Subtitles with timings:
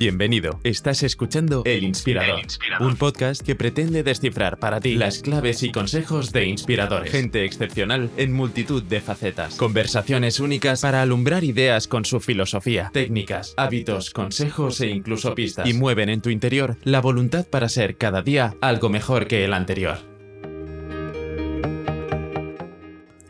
[0.00, 0.60] Bienvenido.
[0.64, 2.86] Estás escuchando El Inspirador, El Inspirador.
[2.86, 7.12] un podcast que pretende descifrar para ti las claves y consejos de inspiradores.
[7.12, 9.56] Gente excepcional en multitud de facetas.
[9.56, 15.68] Conversaciones únicas para alumbrar ideas con su filosofía, técnicas, hábitos, consejos e incluso pistas.
[15.68, 19.52] Y mueven en tu interior la voluntad para ser cada día algo mejor que el
[19.52, 19.98] anterior.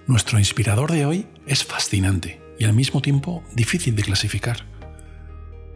[0.07, 4.71] Nuestro inspirador de hoy es fascinante y al mismo tiempo difícil de clasificar.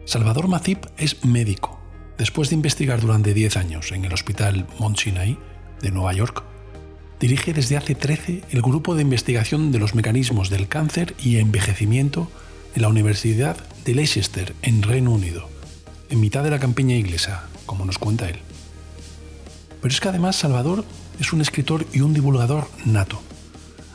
[0.05, 1.81] Salvador Mazip es médico.
[2.19, 5.39] Después de investigar durante 10 años en el Hospital Mount Sinai
[5.81, 6.43] de Nueva York,
[7.19, 12.29] dirige desde hace 13 el grupo de investigación de los mecanismos del cáncer y envejecimiento
[12.75, 15.49] en la Universidad de Leicester, en Reino Unido,
[16.11, 18.37] en mitad de la campiña inglesa, como nos cuenta él.
[19.81, 20.85] Pero es que además Salvador
[21.19, 23.23] es un escritor y un divulgador nato.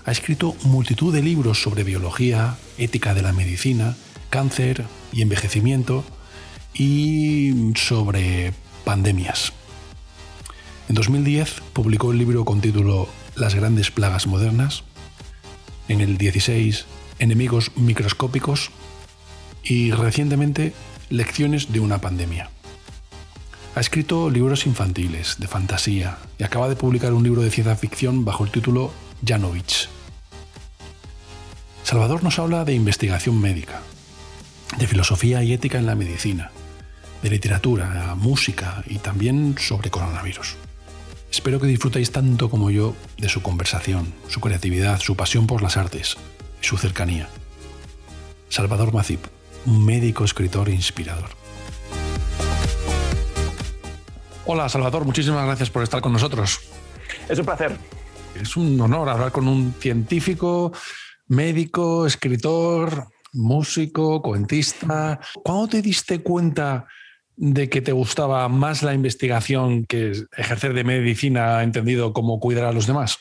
[0.05, 3.97] Ha escrito multitud de libros sobre biología, ética de la medicina,
[4.31, 6.05] cáncer y envejecimiento
[6.73, 8.55] y sobre
[8.85, 9.53] pandemias.
[10.89, 14.85] En 2010 publicó el libro con título Las grandes plagas modernas,
[15.89, 16.87] en el 16
[17.19, 18.71] Enemigos microscópicos
[19.63, 20.73] y recientemente
[21.11, 22.51] Lecciones de una pandemia.
[23.75, 28.25] Ha escrito libros infantiles, de fantasía, y acaba de publicar un libro de ciencia ficción
[28.25, 28.93] bajo el título
[29.25, 29.89] Janovich.
[31.83, 33.83] Salvador nos habla de investigación médica,
[34.79, 36.51] de filosofía y ética en la medicina,
[37.23, 40.57] de literatura, música y también sobre coronavirus.
[41.31, 45.77] Espero que disfrutéis tanto como yo de su conversación, su creatividad, su pasión por las
[45.77, 46.17] artes
[46.63, 47.29] y su cercanía.
[48.49, 49.25] Salvador Mazip,
[49.67, 51.31] un médico, escritor e inspirador.
[54.47, 56.61] Hola Salvador, muchísimas gracias por estar con nosotros.
[57.29, 57.77] Es un placer.
[58.35, 60.73] Es un honor hablar con un científico,
[61.29, 65.21] médico, escritor, músico, cuentista.
[65.43, 66.87] ¿Cuándo te diste cuenta
[67.37, 72.73] de que te gustaba más la investigación que ejercer de medicina entendido como cuidar a
[72.73, 73.19] los demás?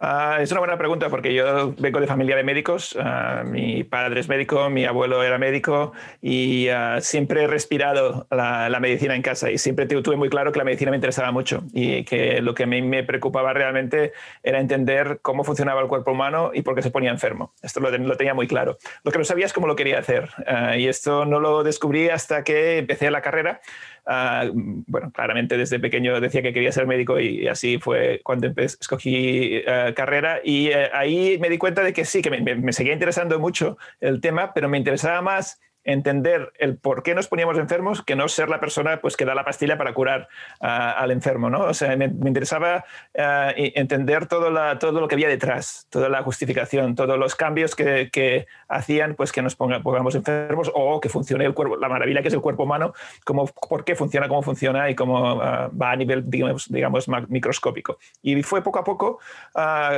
[0.00, 2.96] Uh, es una buena pregunta porque yo vengo de familia de médicos.
[2.96, 8.70] Uh, mi padre es médico, mi abuelo era médico y uh, siempre he respirado la,
[8.70, 11.64] la, medicina en casa y siempre tuve muy claro que la medicina me interesaba mucho
[11.74, 16.12] y que lo que a mí me preocupaba realmente era entender cómo funcionaba el cuerpo
[16.12, 17.52] humano y por qué se ponía enfermo.
[17.60, 18.78] Esto lo, lo tenía muy claro.
[19.04, 20.30] Lo que no sabía es cómo lo quería hacer
[20.78, 23.60] y esto no lo descubrí hasta que empecé la carrera.
[24.06, 29.58] Uh, bueno, claramente desde pequeño decía que quería ser médico y así fue cuando escogí
[29.58, 33.38] uh, carrera y uh, ahí me di cuenta de que sí, que me, seguía interesando
[33.38, 38.16] mucho el tema, pero me interesaba más entender el por qué nos poníamos enfermos que
[38.16, 40.28] no ser la persona pues, que da la pastilla para curar
[40.60, 41.50] uh, al enfermo.
[41.50, 41.60] ¿no?
[41.60, 46.08] O sea, me, me interesaba uh, entender todo, la, todo, lo que había detrás, toda
[46.08, 51.00] la justificación, todos los cambios que, que hacían pues, que nos ponga, pongamos enfermos o
[51.00, 52.92] que funcione el cuerpo, la maravilla que es el cuerpo humano,
[53.24, 55.38] cómo, por qué funciona, cómo funciona y cómo uh,
[55.76, 57.98] va a nivel, digamos, digamos, microscópico.
[58.22, 59.18] Y fue poco a poco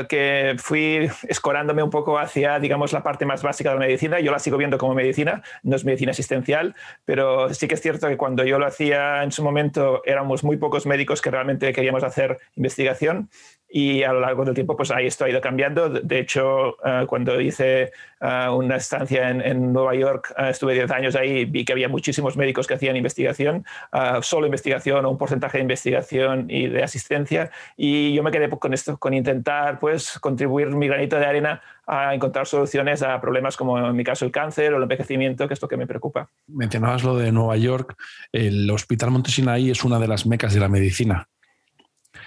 [0.09, 4.21] que fui escorándome un poco hacia, digamos, la parte más básica de la medicina.
[4.21, 8.07] Yo la sigo viendo como medicina, no es medicina asistencial, pero sí que es cierto
[8.07, 12.05] que cuando yo lo hacía en su momento éramos muy pocos médicos que realmente queríamos
[12.05, 13.31] hacer investigación
[13.75, 15.89] y a lo largo del tiempo pues ahí esto ha ido cambiando.
[15.89, 17.91] De hecho, uh, cuando hice
[18.21, 22.37] uh, una estancia en, Nueva York, uh, estuve 10 años ahí, vi que había muchísimos
[22.37, 23.65] médicos que hacían investigación,
[24.21, 28.75] solo investigación o un porcentaje de investigación y de asistencia y yo me quedé con
[28.75, 33.79] esto, con intentar pues contribuir mi granito de arena a encontrar soluciones a problemas como
[33.79, 36.29] en mi caso el cáncer o el envejecimiento, que es lo que me preocupa.
[36.49, 37.97] Mencionabas lo de Nueva York,
[38.33, 41.29] el Hospital Montesinaí es una de las mecas de la medicina.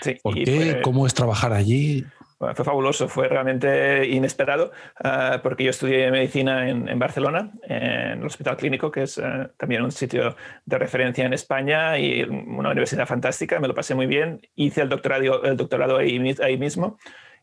[0.01, 0.45] Sí, ¿Por qué?
[0.45, 2.06] Fue, ¿Cómo es trabajar allí?
[2.38, 4.72] Fue fabuloso, fue realmente inesperado,
[5.03, 9.47] uh, porque yo estudié medicina en, en, Barcelona, en el Hospital Clínico, que es uh,
[9.57, 10.35] también un sitio
[10.66, 14.41] de referencia en España y una universidad fantástica, me lo pasé muy bien.
[14.55, 16.97] Hice el doctorado, el doctorado ahí, ahí mismo.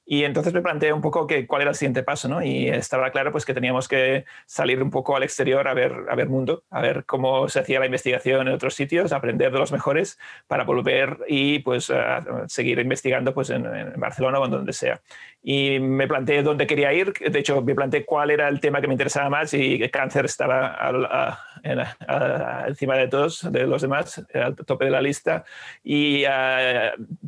[0.04, 2.42] Y entonces me planteé un poco que, cuál era el siguiente paso, ¿no?
[2.42, 6.14] Y estaba claro pues, que teníamos que salir un poco al exterior a ver, a
[6.16, 9.70] ver mundo, a ver cómo se hacía la investigación en otros sitios, aprender de los
[9.70, 10.18] mejores
[10.48, 13.62] para volver y pues, a seguir investigando pues, en,
[13.96, 15.00] Barcelona o en donde sea.
[15.42, 18.88] Y me planteé dónde quería ir, de hecho me planteé cuál era el tema que
[18.88, 23.82] me interesaba más y el cáncer estaba a, a, a, encima de todos, de los
[23.82, 25.44] demás, al tope de la lista.
[25.82, 26.24] Y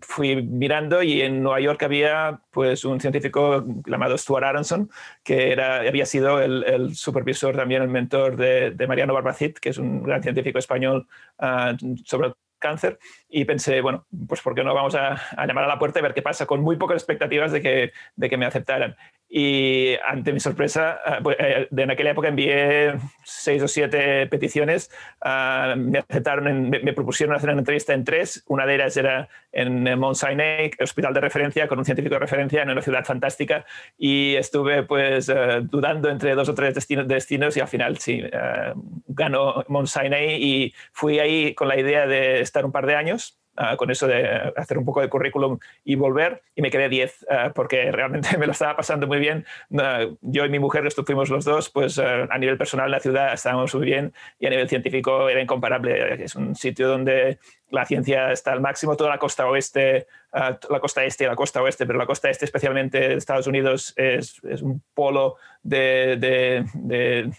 [0.00, 4.90] fui mirando y en Nueva York había pues un científico llamado Stuart Aronson,
[5.22, 9.70] que era, había sido el, el supervisor, también el mentor de, de, Mariano Barbacid, que
[9.70, 11.06] es un gran científico español
[11.38, 12.32] uh, sobre
[12.64, 16.02] cáncer y pensé, bueno, pues ¿por qué no vamos a, llamar a la puerta y
[16.02, 16.46] ver qué pasa?
[16.46, 18.96] Con muy pocas expectativas de que, de que me aceptaran.
[19.36, 22.94] Y ante mi sorpresa, ah, pues, eh, en aquella época envié
[23.24, 24.92] seis o siete peticiones.
[25.20, 28.44] Ah, me aceptaron, me, propusieron hacer una entrevista en tres.
[28.46, 32.62] Una de ellas era en Mount Sinai, hospital de referencia, con un científico de referencia
[32.62, 33.66] en una ciudad fantástica.
[33.98, 38.22] Y estuve pues eh, dudando entre dos o tres destinos, destinos y al final sí,
[38.22, 38.72] eh,
[39.08, 43.38] ganó Mount Sinai y fui ahí con la idea de estar un par de años
[43.56, 47.26] Ah, con eso de hacer un poco de currículum y volver, y me quedé 10
[47.30, 49.46] ah, porque realmente me lo estaba pasando muy bien.
[49.78, 53.32] Ah, yo y mi mujer, esto fuimos los dos, pues a nivel personal la ciudad
[53.32, 56.24] estábamos muy bien y a nivel científico era incomparable.
[56.24, 57.38] Es un sitio donde
[57.70, 61.62] la ciencia está al máximo, toda la costa oeste, la costa este y la costa
[61.62, 66.64] oeste, pero la costa este especialmente de Estados Unidos es, es un polo de, de,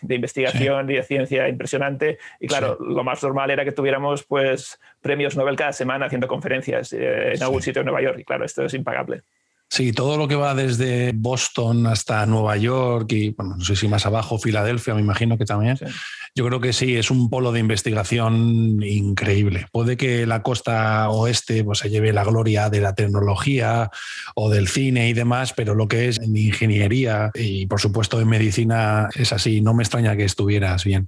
[0.02, 2.18] de, investigación y de ciencia impresionante.
[2.40, 6.94] Y claro, lo más normal era que tuviéramos pues premios Nobel cada semana haciendo conferencias
[6.94, 8.20] eh, en algún sitio de Nueva York.
[8.20, 9.24] Y claro, esto es impagable.
[9.70, 13.88] Sí, todo lo que va desde Boston hasta Nueva York y, bueno, no sé si
[13.88, 15.78] más abajo, Filadelfia, me imagino que también.
[16.38, 19.68] Yo creo que sí, es un polo de investigación increíble.
[19.72, 23.90] Puede que la costa oeste pues, se lleve la gloria de la tecnología
[24.36, 28.28] o del cine y demás, pero lo que es en ingeniería y, por supuesto, en
[28.28, 29.62] medicina es así.
[29.62, 31.08] No me extraña que estuvieras bien.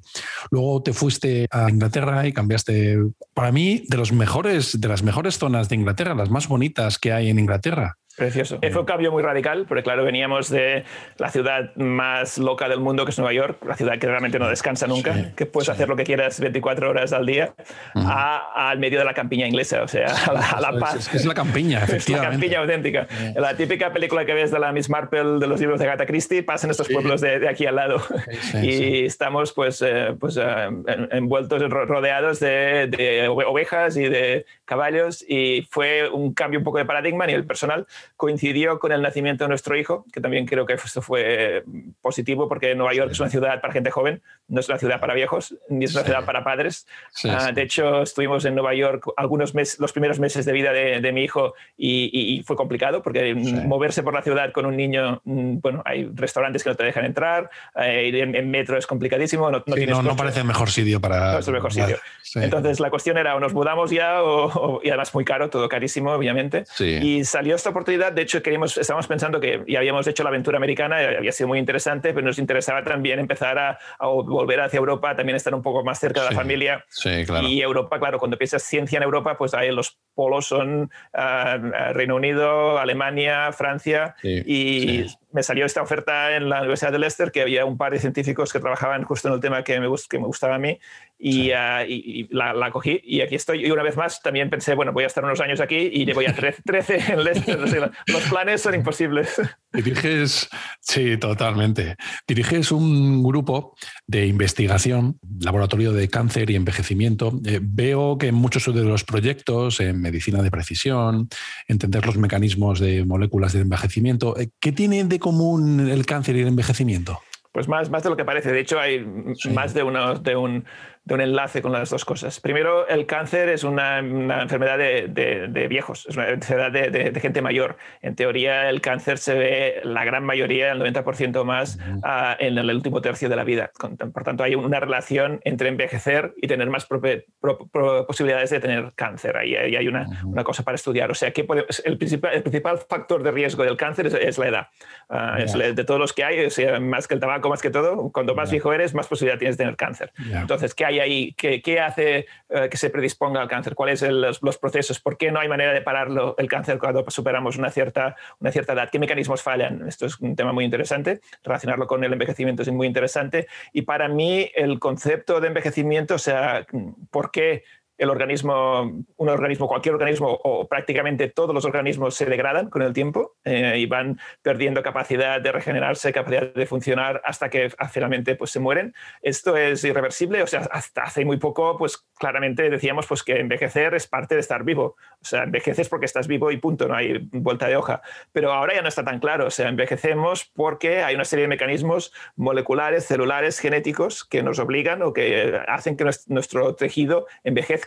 [0.49, 2.97] Luego te fuiste a Inglaterra y cambiaste,
[3.33, 7.11] para mí, de, los mejores, de las mejores zonas de Inglaterra, las más bonitas que
[7.11, 7.97] hay en Inglaterra.
[8.17, 8.57] Precioso.
[8.59, 10.85] Fue un cambio muy radical, porque claro, veníamos de
[11.19, 14.49] la ciudad más loca del mundo, que es Nueva York, la ciudad que realmente no
[14.49, 17.53] descansa nunca, que puedes hacer lo que quieras 24 horas al día,
[17.93, 21.13] al medio de la campiña inglesa, o sea, a la, paz.
[21.13, 22.07] Es, la campiña, efectivamente.
[22.07, 23.07] Es la campiña auténtica.
[23.35, 26.41] La típica película que ves de la Miss Marple de los libros de Agatha Christie
[26.41, 28.01] pasa en estos pueblos de, aquí al lado.
[28.63, 30.69] y estamos pues, eh, pues eh,
[31.11, 36.85] envueltos, rodeados de, de ovejas y de caballos, y fue un cambio un poco de
[36.85, 40.73] paradigma a nivel personal coincidió con el nacimiento de nuestro hijo, que también creo que
[40.73, 41.63] esto fue
[42.01, 45.13] positivo porque Nueva York es una ciudad para gente joven, no es una ciudad para
[45.13, 46.87] viejos, ni es una ciudad para padres.
[47.25, 51.11] Ah, de hecho, estuvimos en Nueva York algunos meses, los primeros meses de vida de,
[51.11, 55.81] mi hijo y, fue complicado porque moverse por la ciudad con un niño, mm, bueno,
[55.85, 59.49] hay restaurantes que no te dejan entrar, eh, ir en, metro es complicadísimo.
[59.51, 61.33] No, no, no, parece el mejor sitio para...
[61.33, 61.97] No es el mejor sitio.
[62.35, 66.11] Entonces la cuestión era o nos mudamos ya o, y además muy caro, todo carísimo,
[66.11, 66.65] obviamente.
[66.79, 70.57] Y salió esta oportunidad de hecho, queríamos, estábamos pensando que ya habíamos hecho la aventura
[70.57, 75.35] americana, había sido muy interesante, pero nos interesaba también empezar a, volver hacia Europa, también
[75.35, 76.85] estar un poco más cerca de la familia.
[76.89, 77.47] Sí, claro.
[77.47, 81.57] Y Europa, claro, cuando piensas ciencia en Europa, pues ahí los polos son ah,
[81.93, 85.05] Reino Unido, Alemania, Francia y
[85.37, 88.51] me salió esta oferta en la Universidad de Leicester, que había un par de científicos
[88.51, 90.79] que trabajaban justo en el tema que me, que me gustaba a mí,
[91.19, 91.83] y, ah,
[92.29, 93.65] la, la, cogí y aquí estoy.
[93.65, 96.25] Y una vez más también pensé, bueno, voy a estar unos años aquí y voy
[96.25, 97.91] a 13, en Leicester.
[98.07, 99.39] los planes son imposibles.
[99.73, 100.49] Diriges,
[100.79, 101.97] sí, totalmente.
[102.27, 103.75] Diriges un grupo
[104.07, 107.39] de investigación, laboratorio de cáncer y envejecimiento.
[107.45, 111.29] Eh, veo que en muchos de los proyectos, en medicina de precisión,
[111.67, 116.41] entender los mecanismos de moléculas de envejecimiento, eh, ¿qué tiene de común el cáncer y
[116.41, 117.19] el envejecimiento?
[117.51, 118.51] Pues más, más de lo que parece.
[118.51, 119.03] De hecho, hay
[119.51, 120.65] más de, uno, de un
[121.07, 122.41] de un enlace con las dos cosas.
[122.41, 127.77] Primero, el cáncer es una, enfermedad de, viejos, es una enfermedad de, gente mayor.
[128.01, 132.69] En teoría, el cáncer se ve la gran mayoría, el 90% más, ah, en el
[132.69, 133.71] último tercio de la vida.
[134.13, 139.37] Por tanto, hay una relación entre envejecer y tener más posibilidades de tener cáncer.
[139.37, 141.09] Ahí, hay una, una, cosa para estudiar.
[141.09, 141.47] O sea, que
[141.85, 144.67] el, principal, el principal factor de riesgo del cáncer es, la edad.
[145.07, 148.35] Ah, de todos los que hay, sea, más que el tabaco, más que todo, cuando
[148.35, 150.11] más viejo eres, más posibilidad tienes de tener cáncer.
[150.17, 151.33] Entonces, ¿qué hay ahí?
[151.33, 153.75] ¿Qué, hace eh, que se predisponga al cáncer?
[153.75, 154.99] ¿Cuáles son los, procesos?
[154.99, 158.73] ¿Por qué no hay manera de pararlo el cáncer cuando superamos una cierta, una cierta
[158.73, 158.89] edad?
[158.91, 159.87] ¿Qué mecanismos fallan?
[159.87, 161.21] Esto es un tema muy interesante.
[161.43, 163.47] Relacionarlo con el envejecimiento es muy interesante.
[163.73, 166.65] Y para mí el concepto de envejecimiento, o sea,
[167.11, 167.63] ¿por qué
[167.97, 172.93] el organismo, un organismo, cualquier organismo o prácticamente todos los organismos se degradan con el
[172.93, 178.51] tiempo eh, y van perdiendo capacidad de regenerarse, capacidad de funcionar hasta que finalmente pues,
[178.51, 178.93] se mueren.
[179.21, 183.95] Esto es irreversible, o sea, hasta hace muy poco pues claramente decíamos pues, que envejecer
[183.95, 187.27] es parte de estar vivo, o sea, envejeces porque estás vivo y punto, no hay
[187.31, 188.01] vuelta de hoja.
[188.31, 191.49] Pero ahora ya no está tan claro, o sea, envejecemos porque hay una serie de
[191.49, 197.86] mecanismos moleculares, celulares, genéticos que nos obligan o que hacen que nuestro tejido envejezca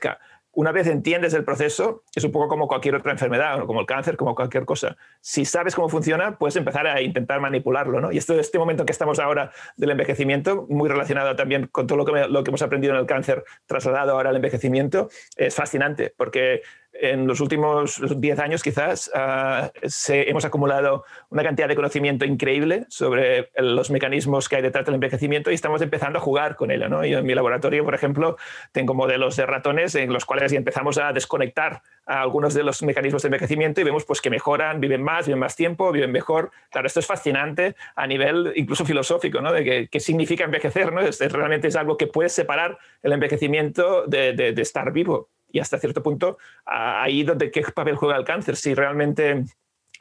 [0.52, 4.16] una vez entiendes el proceso, es un poco como cualquier otra enfermedad, como el cáncer,
[4.16, 4.96] como cualquier cosa.
[5.20, 8.00] Si sabes cómo funciona, puedes empezar a intentar manipularlo.
[8.00, 8.10] ¿no?
[8.10, 12.04] Y esto, este momento que estamos ahora del envejecimiento, muy relacionado también con todo lo
[12.04, 16.62] que, lo que hemos aprendido en el cáncer, trasladado ahora al envejecimiento, es fascinante, porque
[16.92, 19.70] en los últimos 10 años quizás ah,
[20.08, 25.50] hemos acumulado una cantidad de conocimiento increíble sobre los mecanismos que hay detrás del envejecimiento
[25.50, 26.88] y estamos empezando a jugar con ello.
[26.88, 27.04] ¿no?
[27.04, 28.36] Yo en mi laboratorio, por ejemplo,
[28.72, 33.22] tengo modelos de ratones en los cuales empezamos a desconectar a algunos de los mecanismos
[33.22, 36.50] de envejecimiento y vemos pues, que mejoran, viven más, viven más tiempo, viven mejor.
[36.70, 39.52] Claro, esto es fascinante a nivel incluso filosófico, ¿no?
[39.52, 40.92] de qué significa envejecer.
[40.92, 41.00] ¿no?
[41.30, 46.38] realmente es algo que puede separar el envejecimiento de estar vivo y hasta cierto punto
[46.64, 49.44] ahí donde qué papel juega el cáncer, si realmente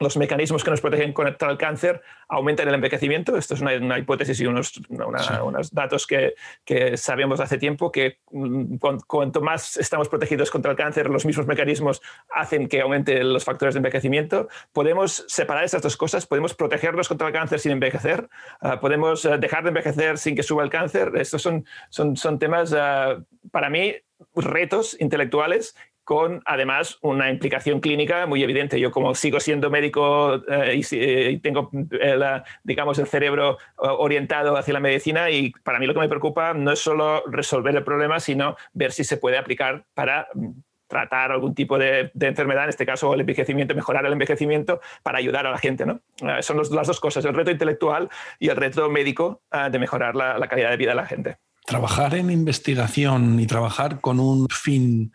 [0.00, 3.36] los mecanismos que nos protegen contra el cáncer aumentan el envejecimiento.
[3.36, 8.76] Esto es una, hipótesis y unos, unos datos que, que, sabemos hace tiempo que mm,
[9.06, 12.00] cuanto más estamos protegidos contra el cáncer, los mismos mecanismos
[12.34, 14.48] hacen que aumenten los factores de envejecimiento.
[14.72, 18.28] Podemos separar estas dos cosas, podemos protegernos contra el cáncer sin envejecer,
[18.62, 21.12] ah, podemos eh, dejar de envejecer sin que suba el cáncer.
[21.16, 23.94] Estos son, son, son temas, ah, para mí,
[24.34, 25.74] retos intelectuales
[26.10, 28.80] con además una implicación clínica muy evidente.
[28.80, 34.74] Yo como sigo siendo médico eh, eh, y, tengo eh, digamos, el cerebro orientado hacia
[34.74, 38.18] la medicina y para mí lo que me preocupa no es solo resolver el problema,
[38.18, 40.50] sino ver si se puede aplicar para mm,
[40.88, 45.46] tratar algún tipo de, enfermedad, en este caso el envejecimiento, mejorar el envejecimiento para ayudar
[45.46, 45.86] a la gente.
[45.86, 46.00] ¿no?
[46.42, 48.08] son las dos cosas, el reto intelectual
[48.40, 51.38] y el reto médico de mejorar la calidad de vida de la gente.
[51.70, 55.12] Trabajar en investigación y trabajar con un fin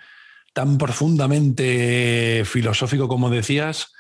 [0.54, 3.92] tan profundamente filosófico como decías,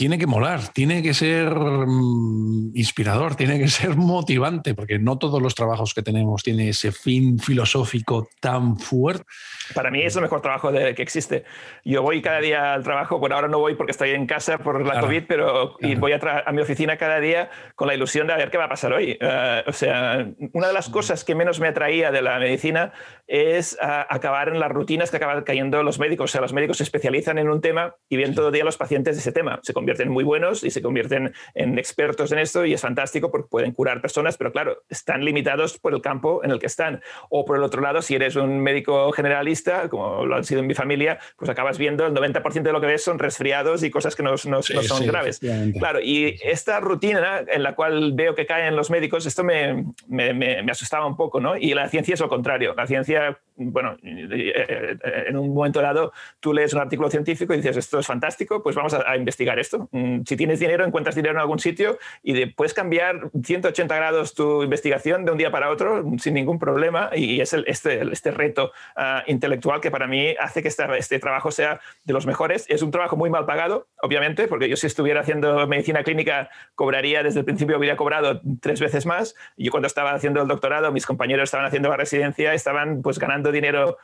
[0.00, 5.42] tiene que molar, tiene que ser mm, inspirador, tiene que ser motivante, porque no todos
[5.42, 9.24] los trabajos que tenemos tienen ese fin filosófico tan fuerte.
[9.74, 11.44] Para mí es el mejor trabajo de, que existe.
[11.84, 14.82] Yo voy cada día al trabajo, bueno, ahora no voy porque estoy en casa por
[14.86, 18.56] la COVID, pero voy a, mi oficina cada día con la ilusión de ver qué
[18.56, 19.18] va a pasar hoy.
[19.20, 22.94] Eh, o sea, una de las cosas que menos me atraía de la medicina
[23.26, 26.30] es uh, acabar en las rutinas que acaban cayendo los médicos.
[26.30, 28.64] O sea, los médicos se especializan en un tema y ven todo el día a
[28.64, 29.60] los pacientes de ese tema.
[29.62, 33.48] Se convierten muy buenos y se convierten en expertos en esto y es fantástico porque
[33.48, 37.02] pueden curar personas, pero claro, están limitados por el campo en el que están.
[37.28, 40.68] O por el otro lado, si eres un médico generalista, como lo han sido en
[40.68, 44.14] mi familia, pues acabas viendo el 90% de lo que ves son resfriados y cosas
[44.14, 45.40] que no, no, son graves.
[45.76, 50.32] Claro, y esta rutina en la cual veo que caen los médicos, esto me, me,
[50.32, 51.56] me asustaba un poco, ¿no?
[51.56, 52.74] Y la ciencia es lo contrario.
[52.76, 57.98] La ciencia bueno, en un momento dado tú lees un artículo científico y dices, esto
[57.98, 59.79] es fantástico, pues vamos a, investigar esto.
[59.92, 64.62] Mm, si tienes dinero, encuentras dinero en algún sitio y puedes cambiar 180 grados tu
[64.62, 69.22] investigación de un día para otro sin ningún problema y es este, este reto ah,
[69.26, 72.66] intelectual que para mí hace que este trabajo sea de los mejores.
[72.68, 77.22] Es un trabajo muy mal pagado, obviamente, porque yo si estuviera haciendo medicina clínica cobraría
[77.22, 79.34] desde el principio, hubiera cobrado tres veces más.
[79.56, 83.52] Yo cuando estaba haciendo el doctorado, mis compañeros estaban haciendo la residencia, estaban pues ganando
[83.52, 83.98] dinero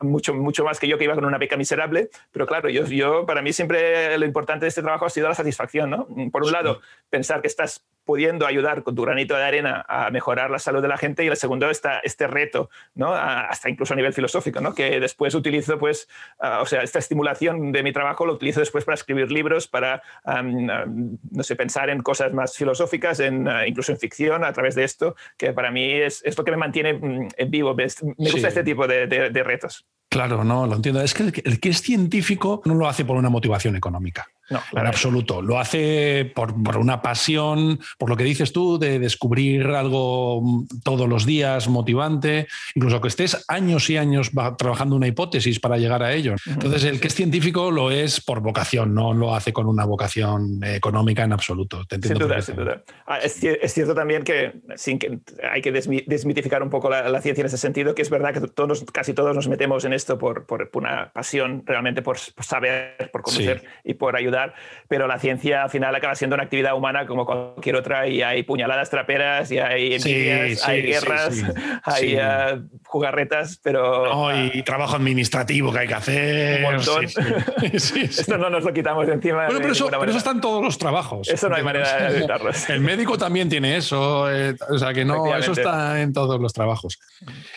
[0.00, 3.24] mucho, mucho más que yo que iba con una beca miserable, pero claro, yo, yo
[3.26, 6.06] para mí siempre lo importante de este trabajo ha sido la satisfacción, ¿no?
[6.30, 10.50] Por un lado, pensar que estás pudiendo ayudar con tu granito de arena a mejorar
[10.50, 13.14] la salud de la gente y el segundo está este reto, ¿no?
[13.14, 14.74] hasta incluso a nivel filosófico, ¿no?
[14.74, 18.94] que después utilizo, pues, o sea, esta estimulación de mi trabajo lo utilizo después para
[18.94, 20.02] escribir libros, para,
[20.42, 25.14] no sé, pensar en cosas más filosóficas, en, incluso en ficción a través de esto,
[25.36, 27.74] que para mí es, es lo que me mantiene mm, en vivo.
[27.74, 29.86] Me gusta este tipo de, de retos.
[30.12, 31.00] Claro, no, lo entiendo.
[31.00, 34.28] Es que el que es científico no lo hace por una motivación económica.
[34.50, 35.40] No, en absoluto.
[35.40, 41.24] Lo hace por, una pasión, por lo que dices tú, de descubrir algo todos los
[41.24, 46.34] días motivante, incluso que estés años y años trabajando una hipótesis para llegar a ello.
[46.44, 50.60] Entonces, el que es científico lo es por vocación, no lo hace con una vocación
[50.62, 51.86] económica en absoluto.
[51.88, 52.82] sin duda, sin duda.
[53.06, 53.40] Ah, es,
[53.72, 57.94] cierto también que, sin que hay que desmitificar un poco la, ciencia en ese sentido,
[57.94, 62.02] que es verdad que todos, casi todos nos metemos en esto por, una pasión, realmente
[62.02, 64.54] por, saber, por conocer y por ayudar
[64.92, 68.42] pero la ciencia al final acaba siendo una actividad humana como cualquier otra y hay
[68.42, 71.42] puñaladas traperas y hay envidias, hay guerras,
[71.84, 74.30] hay eh, jugarretas, pero...
[74.52, 76.64] y trabajo administrativo que hay que hacer.
[76.64, 77.04] Un montón.
[77.62, 79.46] Esto no nos lo quitamos de encima.
[79.46, 81.28] Bueno, pero, eso, pero eso, está en todos los trabajos.
[81.28, 82.50] Eso no hay manera de evitarlo.
[82.68, 86.52] El médico también tiene eso, eh, o sea que no, eso está en todos los
[86.52, 87.00] trabajos.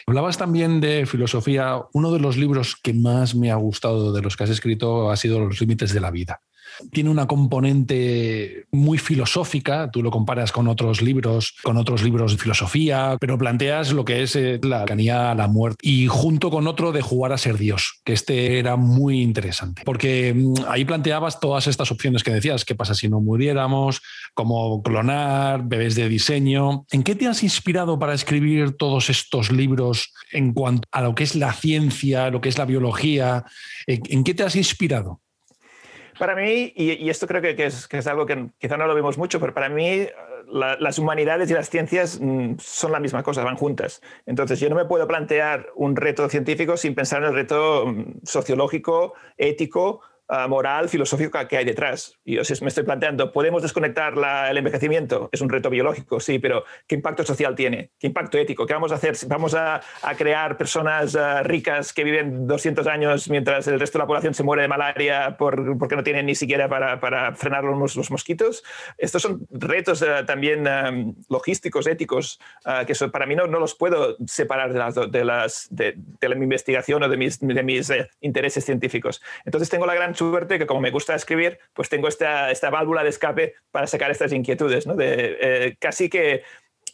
[0.07, 1.79] Hablabas también de filosofía.
[1.91, 5.17] Uno de los libros que más me ha gustado de los que has escrito ha
[5.17, 6.41] sido Los límites de la vida.
[6.91, 12.37] Tiene una componente muy filosófica, tú lo comparas con otros libros, con otros libros de
[12.37, 16.67] filosofía, pero planteas lo que es eh, la canía a la muerte y junto con
[16.67, 21.39] otro de jugar a ser Dios, que este era muy interesante, porque mm, ahí planteabas
[21.39, 24.01] todas estas opciones que decías, qué pasa si no muriéramos,
[24.33, 26.85] cómo clonar, bebés de diseño.
[26.91, 31.23] ¿En qué te has inspirado para escribir todos estos libros en cuanto a lo que
[31.23, 33.45] es la ciencia, lo que es la biología?
[33.87, 35.21] ¿En, qué te has inspirado?
[36.17, 39.53] Para mí, y, esto creo que, es, algo que quizá no lo vemos mucho, pero
[39.53, 40.07] para mí
[40.47, 44.01] las humanidades y las ciencias mm, son la misma cosa, van juntas.
[44.25, 48.19] Entonces, yo no me puedo plantear un reto científico sin pensar en el reto mm,
[48.23, 50.01] sociológico, ético
[50.47, 52.17] moral, filosófica que hay detrás.
[52.23, 54.13] Y yo me estoy planteando, ¿podemos desconectar
[54.49, 55.29] el envejecimiento?
[55.31, 57.91] Es un reto biológico, sí, pero ¿qué impacto social tiene?
[57.99, 58.65] ¿Qué impacto ético?
[58.65, 59.15] ¿Qué vamos a hacer?
[59.27, 59.81] ¿Vamos a,
[60.17, 64.43] crear personas ah, ricas que viven 200 años mientras el resto de la población se
[64.43, 68.63] muere de malaria por, porque no tienen ni siquiera para, para frenar los, los, mosquitos?
[68.97, 70.65] Estos son retos ah, también
[71.29, 72.39] logísticos, éticos,
[72.87, 77.03] que para mí no, no, los puedo separar de, las, de, las, de, la investigación
[77.03, 79.21] o de mis, de mis eh, intereses científicos.
[79.45, 83.03] Entonces tengo la gran suerte que como me gusta escribir, pues tengo esta, esta válvula
[83.03, 84.95] de escape para sacar estas inquietudes, ¿no?
[84.95, 86.43] De, eh, casi que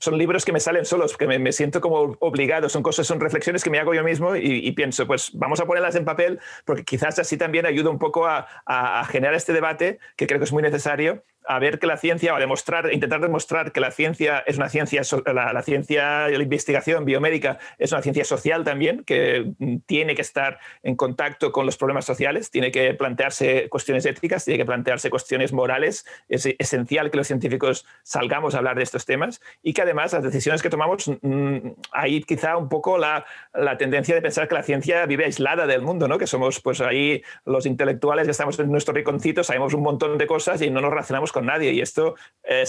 [0.01, 3.63] son libros que me salen solos, que me, siento como obligado, son cosas, son reflexiones
[3.63, 7.19] que me hago yo mismo y, pienso, pues vamos a ponerlas en papel porque quizás
[7.19, 10.63] así también ayuda un poco a, a, generar este debate que creo que es muy
[10.63, 14.69] necesario a ver que la ciencia, a demostrar, intentar demostrar que la ciencia es una
[14.69, 20.15] ciencia, la, la ciencia la investigación biomédica es una ciencia social también, que mm, tiene
[20.15, 24.65] que estar en contacto con los problemas sociales, tiene que plantearse cuestiones éticas, tiene que
[24.65, 26.05] plantearse cuestiones morales.
[26.29, 30.23] Es esencial que los científicos salgamos a hablar de estos temas y que además las
[30.23, 31.57] decisiones que tomamos, mm,
[31.91, 35.81] hay quizá un poco la, la, tendencia de pensar que la ciencia vive aislada del
[35.81, 36.17] mundo, ¿no?
[36.17, 40.27] que somos pues ahí los intelectuales que estamos en nuestro riconcito, sabemos un montón de
[40.27, 41.71] cosas y no nos relacionamos con nadie.
[41.71, 42.65] Y esto eh,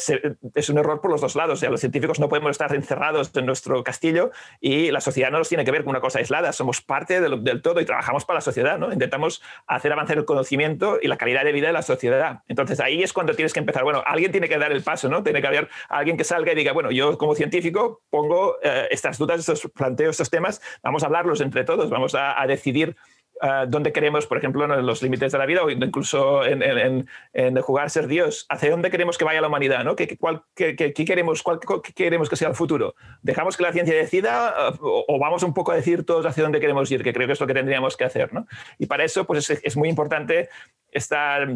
[0.54, 1.58] es un error por los dos lados.
[1.58, 5.38] O sea, los científicos no podemos estar encerrados en nuestro castillo y la sociedad no
[5.38, 6.52] nos tiene que ver con una cosa aislada.
[6.52, 8.78] Somos parte del todo y trabajamos para la sociedad.
[8.78, 8.92] ¿no?
[8.92, 12.42] Intentamos hacer avanzar el conocimiento y la calidad de vida de la sociedad.
[12.48, 13.84] Entonces ahí es cuando tienes que empezar.
[13.84, 15.22] Bueno, alguien tiene que dar el paso, ¿no?
[15.22, 19.18] Tiene que haber alguien que salga y diga, bueno, yo como científico pongo eh, estas
[19.18, 22.96] dudas, estos planteos, estos temas, vamos a hablarlos entre todos, vamos a, a decidir
[23.42, 27.08] uh, dónde queremos, por ejemplo, en los límites de la vida o incluso en, en,
[27.32, 29.96] en, jugar ser Dios, hacia dónde queremos que vaya la humanidad, ¿no?
[29.96, 32.94] ¿Qué, cuál, qué, qué, queremos, cuál, qué queremos que sea el futuro?
[33.22, 36.60] ¿Dejamos que la ciencia decida uh, o, vamos un poco a decir todos hacia dónde
[36.60, 37.02] queremos ir?
[37.02, 38.46] Que creo que es lo que tendríamos que hacer, ¿no?
[38.78, 40.48] Y para eso, pues es, es muy importante
[40.90, 41.46] esta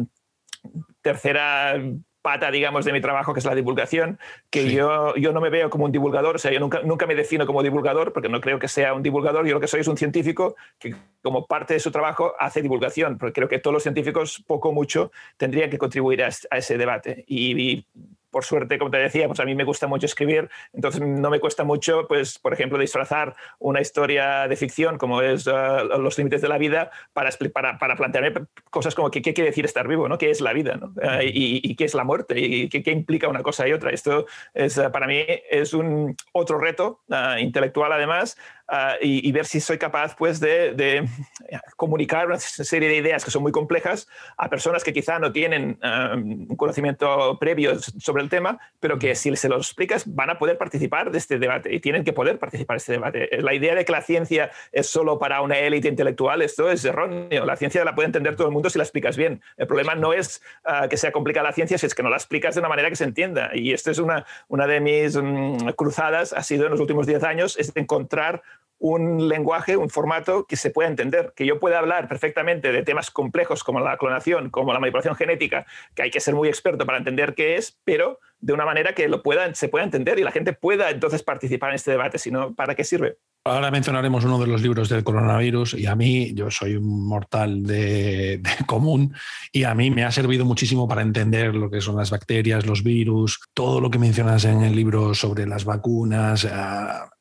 [1.01, 1.79] tercera
[2.21, 5.69] pata, digamos, de mi trabajo, que es la divulgación, que yo, yo no me veo
[5.69, 8.59] como un divulgador, o sea, yo nunca, nunca me defino como divulgador, porque no creo
[8.59, 11.79] que sea un divulgador, yo lo que soy es un científico que como parte de
[11.79, 15.77] su trabajo hace divulgación, porque creo que todos los científicos, poco o mucho, tendrían que
[15.77, 17.23] contribuir a, ese debate.
[17.27, 17.85] Y, y
[18.29, 21.39] por suerte, como te decía, pues a mí me gusta mucho escribir, entonces no me
[21.39, 26.41] cuesta mucho, pues, por ejemplo, disfrazar una historia de ficción como es uh, Los límites
[26.41, 28.33] de la vida para, para, para plantearme
[28.69, 30.17] cosas como qué, quiere decir estar vivo, ¿no?
[30.17, 30.87] qué es la vida ¿no?
[30.97, 33.91] uh, y, y, qué es la muerte y qué, qué, implica una cosa y otra.
[33.91, 37.01] Esto es, uh, para mí es un otro reto
[37.39, 38.37] intelectual además
[38.69, 41.07] Uh, y, y, ver si soy capaz pues, de, de,
[41.77, 45.79] comunicar una serie de ideas que son muy complejas a personas que quizá no tienen
[45.81, 50.37] um, un conocimiento previo sobre el tema, pero que si se los explicas van a
[50.37, 53.29] poder participar de este debate y tienen que poder participar de este debate.
[53.41, 57.45] La idea de que la ciencia es solo para una élite intelectual, esto es erróneo.
[57.45, 59.41] La ciencia la puede entender todo el mundo si la explicas bien.
[59.55, 62.17] El problema no es uh, que sea complicada la ciencia, si es que no la
[62.17, 63.51] explicas de una manera que se entienda.
[63.53, 67.23] Y esto es una, una de mis um, cruzadas, ha sido en los últimos 10
[67.23, 68.41] años, es encontrar
[68.79, 73.11] un lenguaje, un formato que se pueda entender, que yo pueda hablar perfectamente de temas
[73.11, 76.97] complejos como la clonación, como la manipulación genética, que hay que ser muy experto para
[76.97, 80.31] entender qué es, pero de una manera que lo pueda, se pueda entender y la
[80.31, 83.17] gente pueda entonces participar en este debate, si no, ¿para qué sirve?
[83.43, 87.63] Ahora mencionaremos uno de los libros del coronavirus y a mí, yo soy un mortal
[87.63, 89.13] de, común
[89.53, 92.83] y a mí me ha servido muchísimo para entender lo que son las bacterias, los
[92.83, 96.43] virus, todo lo que mencionas en el libro sobre las vacunas.
[96.43, 97.16] Uh,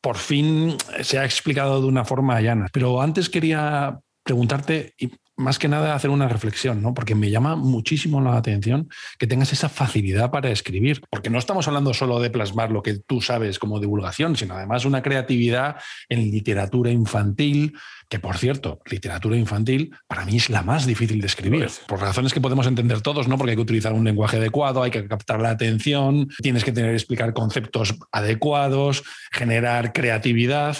[0.00, 2.68] por fin se ha explicado de una forma llana.
[2.72, 4.94] Pero antes quería preguntarte,
[5.36, 6.94] más que nada hacer una reflexión, ¿no?
[6.94, 11.68] Porque me llama muchísimo la atención que tengas esa facilidad para escribir, porque no estamos
[11.68, 15.76] hablando solo de plasmar lo que tú sabes como divulgación, sino además una creatividad
[16.08, 17.74] en literatura infantil,
[18.08, 22.32] que por cierto, literatura infantil para mí es la más difícil de escribir, por razones
[22.32, 23.36] que podemos entender todos, ¿no?
[23.36, 26.94] Porque hay que utilizar un lenguaje adecuado, hay que captar la atención, tienes que tener
[26.94, 30.78] explicar conceptos adecuados, generar creatividad.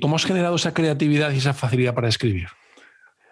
[0.00, 2.48] ¿Cómo has generado esa creatividad y esa facilidad para escribir?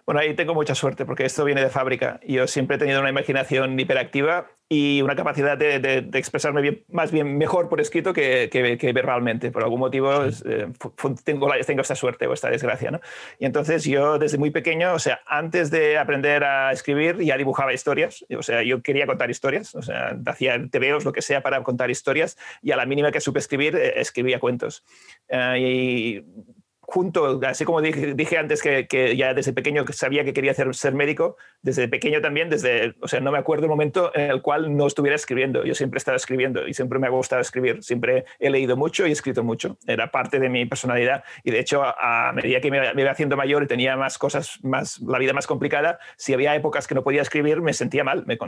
[0.06, 2.20] Bueno, ahí tengo mucha suerte porque esto viene de fábrica.
[2.26, 7.38] Yo siempre he tenido una imaginación hiperactiva y una capacidad de, expresarme bien, más bien
[7.38, 9.50] mejor por escrito que, que, verbalmente.
[9.50, 10.68] Por algún motivo eh,
[11.24, 12.90] tengo, tengo esta suerte o esta desgracia.
[12.90, 13.00] ¿no?
[13.38, 17.72] Y entonces yo desde muy pequeño, o sea, antes de aprender a escribir ya dibujaba
[17.72, 18.26] historias.
[18.36, 19.74] O sea, yo quería contar historias.
[19.74, 23.20] O sea, hacía tebeos, lo que sea, para contar historias y a la mínima que
[23.20, 24.84] supe escribir, eh, escribía cuentos.
[25.28, 26.24] Eh, y
[26.94, 31.88] junto, así como dije, antes que, ya desde pequeño sabía que quería ser médico, desde
[31.88, 35.16] pequeño también, desde, o sea, no me acuerdo el momento en el cual no estuviera
[35.16, 35.64] escribiendo.
[35.64, 37.82] Yo siempre estaba escribiendo y siempre me ha gustado escribir.
[37.82, 39.76] Siempre he leído mucho y he escrito mucho.
[39.88, 41.24] Era parte de mi personalidad.
[41.42, 45.00] Y de hecho, a, medida que me, iba haciendo mayor y tenía más cosas, más,
[45.00, 48.24] la vida más complicada, si había épocas que no podía escribir, me sentía mal.
[48.24, 48.38] Me,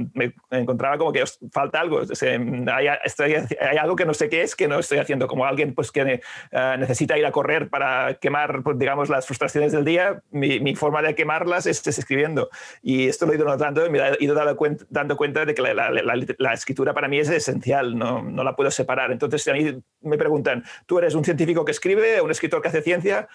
[0.53, 2.03] encontraba como que falta algo.
[2.23, 5.27] hay, hay, algo que no sé qué es, que no estoy haciendo.
[5.27, 6.21] Como alguien pues, que
[6.53, 11.03] eh, necesita ir a correr para quemar, pues, digamos, las frustraciones del día, mi, forma
[11.03, 12.49] de quemarlas es, escribiendo.
[12.83, 15.55] Y esto lo he ido notando y me he ido dando cuenta, dando cuenta de
[15.55, 19.13] que la, la, escritura para mí es esencial, no, no la puedo separar.
[19.13, 22.83] Entonces, a mí me preguntan, ¿tú eres un científico que escribe un escritor que hace
[22.83, 23.29] ciencia?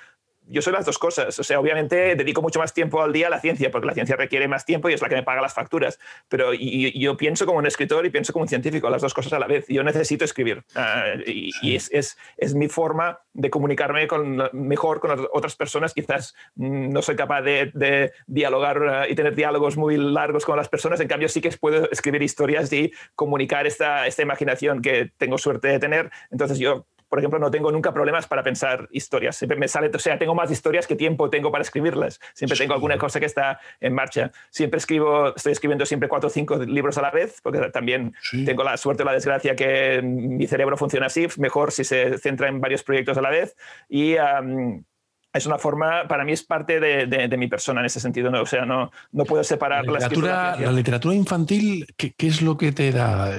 [0.47, 1.38] Yo soy las dos cosas.
[1.39, 4.15] O sea, obviamente dedico mucho más tiempo al día a la ciencia, porque la ciencia
[4.15, 5.99] requiere más tiempo y es la que me paga las facturas.
[6.27, 9.39] Pero yo pienso como un escritor y pienso como un científico, las dos cosas a
[9.39, 9.65] la vez.
[9.67, 10.63] Yo necesito escribir.
[10.75, 15.93] Ah, y, es, es, es, mi forma de comunicarme con, mejor con otras personas.
[15.93, 20.58] Quizás mm, no soy capaz de, de dialogar ah, y tener diálogos muy largos con
[20.58, 20.99] las personas.
[20.99, 25.69] En cambio, sí que puedo escribir historias y comunicar esta, esta imaginación que tengo suerte
[25.69, 26.12] de tener.
[26.32, 29.36] Entonces, yo por ejemplo, no tengo nunca problemas para pensar historias.
[29.36, 32.21] Siempre me sale, o sea, tengo más historias que tiempo tengo para escribirlas.
[32.34, 34.32] Siempre tengo alguna cosa que está en marcha.
[34.50, 38.13] Siempre escribo, estoy escribiendo siempre cuatro o cinco libros a la vez, porque también
[38.45, 42.47] tengo la suerte o la desgracia que mi cerebro funciona así, mejor si se centra
[42.47, 43.58] en varios proyectos a la vez.
[43.89, 44.15] Y
[45.34, 48.41] es una forma, para mí es parte de, mi persona en ese sentido, ¿no?
[48.41, 52.56] o sea, no, no puedo separar la literatura, la, literatura infantil, ¿qué, ¿qué, es lo
[52.56, 53.38] que te da?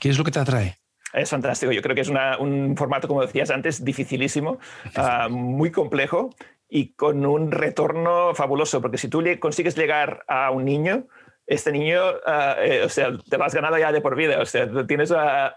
[0.00, 0.80] ¿Qué es lo que te atrae?
[1.14, 1.72] Es fantástico.
[1.72, 4.58] Yo creo que es un formato, como decías antes, dificilísimo,
[4.96, 6.30] ah, muy complejo
[6.68, 11.06] y con un retorno fabuloso, porque si tú consigues llegar a un niño,
[11.46, 14.46] este niño, ah, eh, o sea, te lo has ganado ya de por vida, o
[14.46, 15.54] sea, tienes a,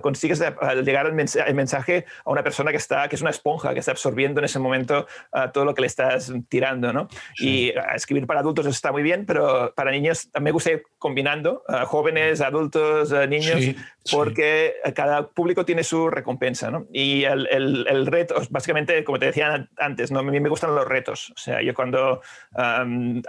[0.00, 0.42] consigues
[0.82, 4.40] llegar el mensaje, a una persona que está, que es una esponja, que está absorbiendo
[4.40, 7.08] en ese momento ah, todo lo que le estás tirando, ¿no?
[7.38, 12.40] Y escribir para adultos está muy bien, pero para niños me gusta ir combinando, jóvenes,
[12.40, 13.76] adultos, niños,
[14.10, 16.86] porque cada público tiene su recompensa, ¿no?
[16.92, 20.20] Y el, el, reto, básicamente, como te decía antes, ¿no?
[20.20, 22.22] a mí me gustan los retos, o sea, yo cuando,
[22.54, 23.22] cuando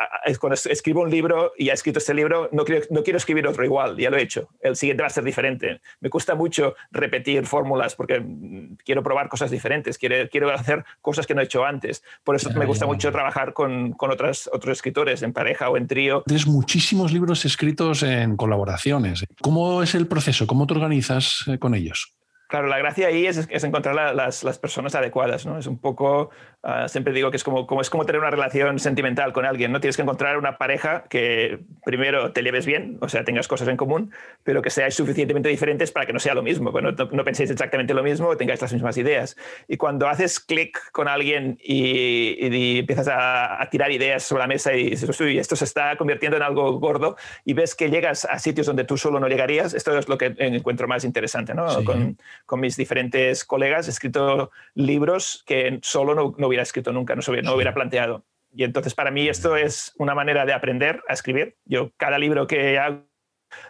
[0.53, 3.63] escribo un libro, y ya he escrito este libro, no quiero, no quiero escribir otro
[3.63, 4.49] igual, ya lo he hecho.
[4.61, 5.81] El siguiente va a ser diferente.
[5.99, 11.27] Me cuesta mucho repetir fórmulas porque mm, quiero probar cosas diferentes, quiero, quiero hacer cosas
[11.27, 12.03] que no he hecho antes.
[12.23, 15.87] Por eso me gusta mucho trabajar con, con otras, otros escritores, en pareja o en
[15.87, 16.23] trío.
[16.25, 19.25] Tienes muchísimos libros escritos en colaboraciones.
[19.41, 20.47] ¿Cómo es el proceso?
[20.47, 22.18] ¿Cómo te organizas eh, con ellos?
[22.49, 25.59] Claro, la gracia ahí es, es encontrar las, las, personas adecuadas, ¿no?
[25.59, 26.31] Es un poco,
[26.63, 29.71] ah, siempre digo que es como, como, es como tener una relación sentimental con alguien,
[29.71, 29.79] ¿no?
[29.79, 33.77] Tienes que encontrar una pareja que primero te lleves bien, o sea, tengas cosas en
[33.77, 34.11] común,
[34.43, 37.93] pero que seáis suficientemente diferentes para que no sea lo mismo, bueno, no, penséis exactamente
[37.93, 39.37] lo mismo tengáis las mismas ideas.
[39.67, 44.89] Y cuando haces clic con alguien y, empiezas a, tirar ideas sobre la mesa y
[44.89, 48.65] dices, uy, esto se está convirtiendo en algo gordo y ves que llegas a sitios
[48.65, 51.85] donde tú solo no llegarías, esto es lo que encuentro más interesante, ¿no?
[51.85, 52.17] Con,
[52.49, 57.53] con mis diferentes colegas, he escrito libros que solo no, hubiera escrito nunca, no, no
[57.53, 58.25] hubiera planteado.
[58.51, 61.57] Y entonces para mí esto es una manera de aprender a escribir.
[61.65, 63.03] Yo cada libro que hago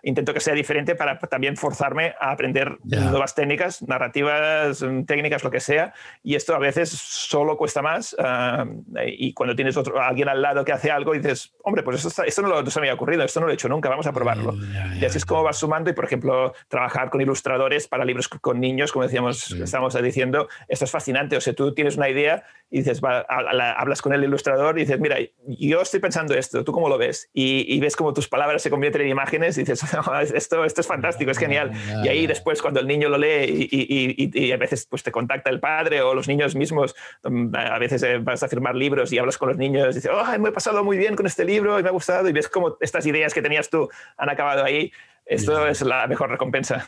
[0.04, 5.52] intento que sea diferente para también forzarme a aprender nuevas técnicas, narrativas, mm, técnicas, lo
[5.52, 5.94] que sea.
[6.24, 8.16] Y esto a veces solo cuesta más.
[8.20, 8.66] Ah,
[9.06, 12.42] y cuando tienes otro, alguien al lado que hace algo, dices, hombre, pues esto, esto
[12.42, 14.54] no, se me había ocurrido, esto no lo he hecho nunca, vamos a probarlo.
[15.00, 15.90] y así es como vas sumando.
[15.90, 20.86] Y, por ejemplo, trabajar con ilustradores para libros con niños, como decíamos, estamos diciendo, esto
[20.86, 21.38] es fascinante.
[21.38, 25.18] O sea, tú tienes una idea y dices, hablas con el ilustrador y dices, mira,
[25.48, 27.30] yo estoy pensando esto, ¿tú cómo lo ves?
[27.34, 29.94] Y, ves cómo tus palabras se convierten en imágenes y dices,
[30.34, 31.72] esto, esto es fantástico, es genial.
[32.04, 35.60] Y ahí después cuando el niño lo lee y, a veces pues te contacta el
[35.60, 39.38] padre o los niños mismos, mm, a veces eh, vas a firmar libros y hablas
[39.38, 41.84] con los niños y dices, oh, me he pasado muy bien con este libro y
[41.84, 44.92] me ha gustado y ves cómo estas ideas que tenías tú han acabado ahí.
[45.26, 46.88] Esto es la mejor recompensa.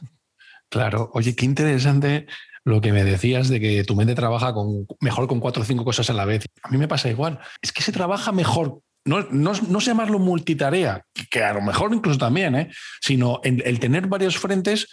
[0.69, 2.27] Claro, oye, qué interesante
[2.63, 5.83] lo que me decías de que tu mente trabaja con, mejor con cuatro o cinco
[5.83, 6.45] cosas a la vez.
[6.63, 7.39] A mí me pasa igual.
[7.61, 8.81] Es que se trabaja mejor.
[9.03, 12.71] No, no, no llamarlo multitarea, que a lo mejor incluso también, ¿eh?
[13.01, 14.87] sino el tener varios frentes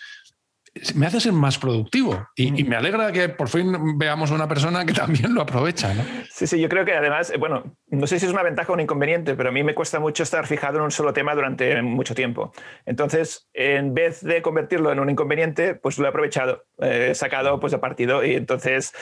[0.95, 4.85] me hace ser más productivo y, me alegra que por fin veamos a una persona
[4.85, 5.95] que también lo aprovecha.
[5.95, 6.03] ¿no?
[6.31, 8.75] Sí, sí, yo creo que además, eh, bueno, no sé si es una ventaja o
[8.75, 11.81] un inconveniente, pero a mí me cuesta mucho estar fijado en un solo tema durante
[11.83, 12.53] mucho tiempo.
[12.87, 17.73] Entonces, en vez de convertirlo en un inconveniente, pues lo he aprovechado, he sacado pues
[17.73, 18.93] de partido y entonces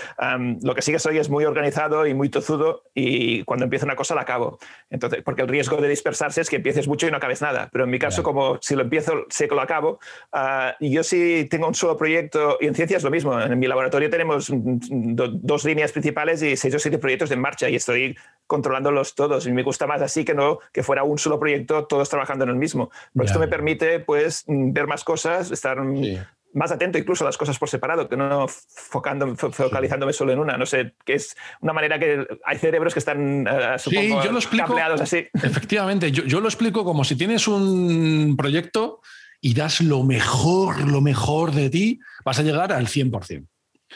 [0.63, 3.97] lo que sí que soy es muy organizado y muy tozudo y cuando empiezo una
[3.97, 4.59] cosa la acabo.
[4.91, 7.69] Entonces, porque el riesgo de dispersarse es que empieces mucho y no acabes nada.
[7.73, 9.99] Pero en mi caso, como si lo empiezo, sé que lo acabo.
[10.33, 13.41] Uh, y yo sí tengo un solo proyecto y en ciencia es lo mismo.
[13.41, 17.77] En mi laboratorio tenemos dos líneas principales y seis o siete proyectos en marcha y
[17.77, 19.47] estoy controlándolos todos.
[19.47, 22.51] Y me gusta más así que no que fuera un solo proyecto, todos trabajando en
[22.51, 22.91] el mismo.
[23.15, 25.79] Por esto me permite pues ver más cosas, estar
[26.57, 30.57] más atento incluso a las cosas por separado, que no focando, focalizándome solo en una.
[30.57, 34.39] No sé, que es una manera que hay cerebros que están, uh, supongo, yo lo
[34.39, 35.29] explico, así.
[35.35, 39.03] Efectivamente, yo, yo lo explico como si tienes un proyecto
[39.47, 43.47] y das lo mejor, lo mejor de ti, vas a llegar al 100%.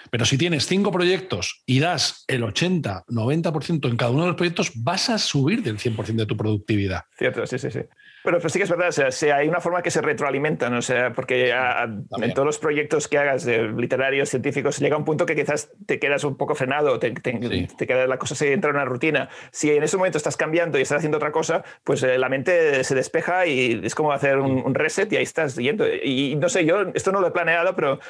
[0.08, 4.36] Pero si tienes cinco proyectos y das el 80, 90% en cada uno de los
[4.36, 7.02] proyectos, vas a subir del 100% de tu productividad.
[7.18, 7.80] Cierto, sí, sí, sí.
[8.22, 11.12] Pero, sí que es verdad, o sea, hay una forma que se retroalimentan, o sea,
[11.12, 15.70] porque en todos los proyectos que hagas de literarios, científicos, llega un punto que quizás
[15.86, 19.30] te quedas un poco frenado, te, te, queda la cosa se entra en una rutina.
[19.52, 22.84] Si en ese momento estás cambiando y estás haciendo otra cosa, pues eh, la mente
[22.84, 25.86] se despeja y es como hacer un, reset y ahí estás yendo.
[25.88, 28.00] Y, no sé, yo esto no lo he planeado, pero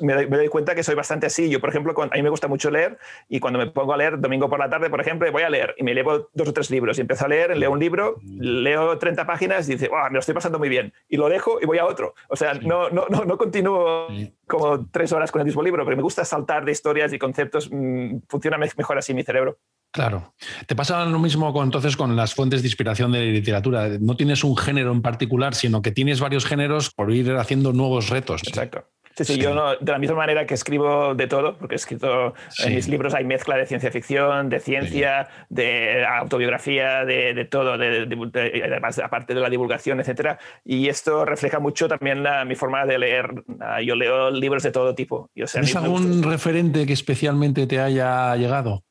[0.00, 1.48] me, doy cuenta que soy bastante así.
[1.48, 4.20] Yo, por ejemplo, a mí me gusta mucho leer y cuando me pongo a leer
[4.20, 6.70] domingo por la tarde, por ejemplo, voy a leer y me llevo dos o tres
[6.70, 10.20] libros y empiezo a leer, leo un libro, leo 30 páginas y dice, me lo
[10.20, 10.92] estoy pasando muy bien.
[11.08, 12.14] Y lo dejo y voy a otro.
[12.28, 14.08] O sea, no, no, no, no continúo
[14.46, 17.68] como tres horas con el mismo libro, pero me gusta saltar de historias y conceptos.
[17.70, 19.58] Mm, funciona mejor así mi cerebro.
[19.92, 20.34] Claro.
[20.66, 23.88] ¿Te pasa lo mismo con, entonces con las fuentes de inspiración de la literatura?
[23.98, 28.10] No tienes un género en particular, sino que tienes varios géneros por ir haciendo nuevos
[28.10, 28.42] retos.
[28.46, 28.84] Exacto.
[29.16, 32.34] Sí, sí, yo no, de la misma manera que escribo de todo, porque he escrito
[32.62, 37.78] en mis libros hay mezcla de ciencia ficción, de ciencia, de autobiografía, de, de todo,
[37.78, 40.38] de, además aparte de la divulgación, etcétera.
[40.64, 43.44] Y esto refleja mucho también la, mi forma de leer.
[43.58, 45.30] Ah, yo leo libros de todo tipo.
[45.34, 48.84] ¿Tienes algún referente que especialmente te haya llegado?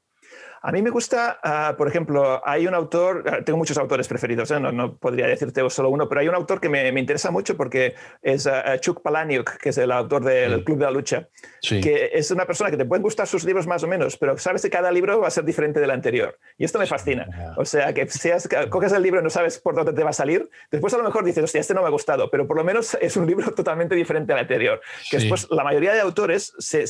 [0.67, 4.49] A mí me gusta, ah, por ejemplo, hay un autor, ah, tengo muchos autores preferidos,
[4.49, 4.59] ¿eh?
[4.59, 8.47] no, podría decirte solo uno, pero hay un autor que me, interesa mucho porque es
[8.47, 11.29] uh, Chuck Palahniuk, que es el autor del Club de la Lucha,
[11.61, 14.63] que es una persona que te pueden gustar sus libros más o menos, pero sabes
[14.63, 16.39] que cada libro va a ser diferente del anterior.
[16.57, 17.53] Y esto me fascina.
[17.57, 20.13] O sea, que seas, coges el libro y no sabes por dónde te va a
[20.13, 22.63] salir, después a lo mejor dices, hostia, este no me ha gustado, pero por lo
[22.63, 24.81] menos es un libro totalmente diferente al anterior.
[25.11, 26.85] Que después la mayoría de autores se,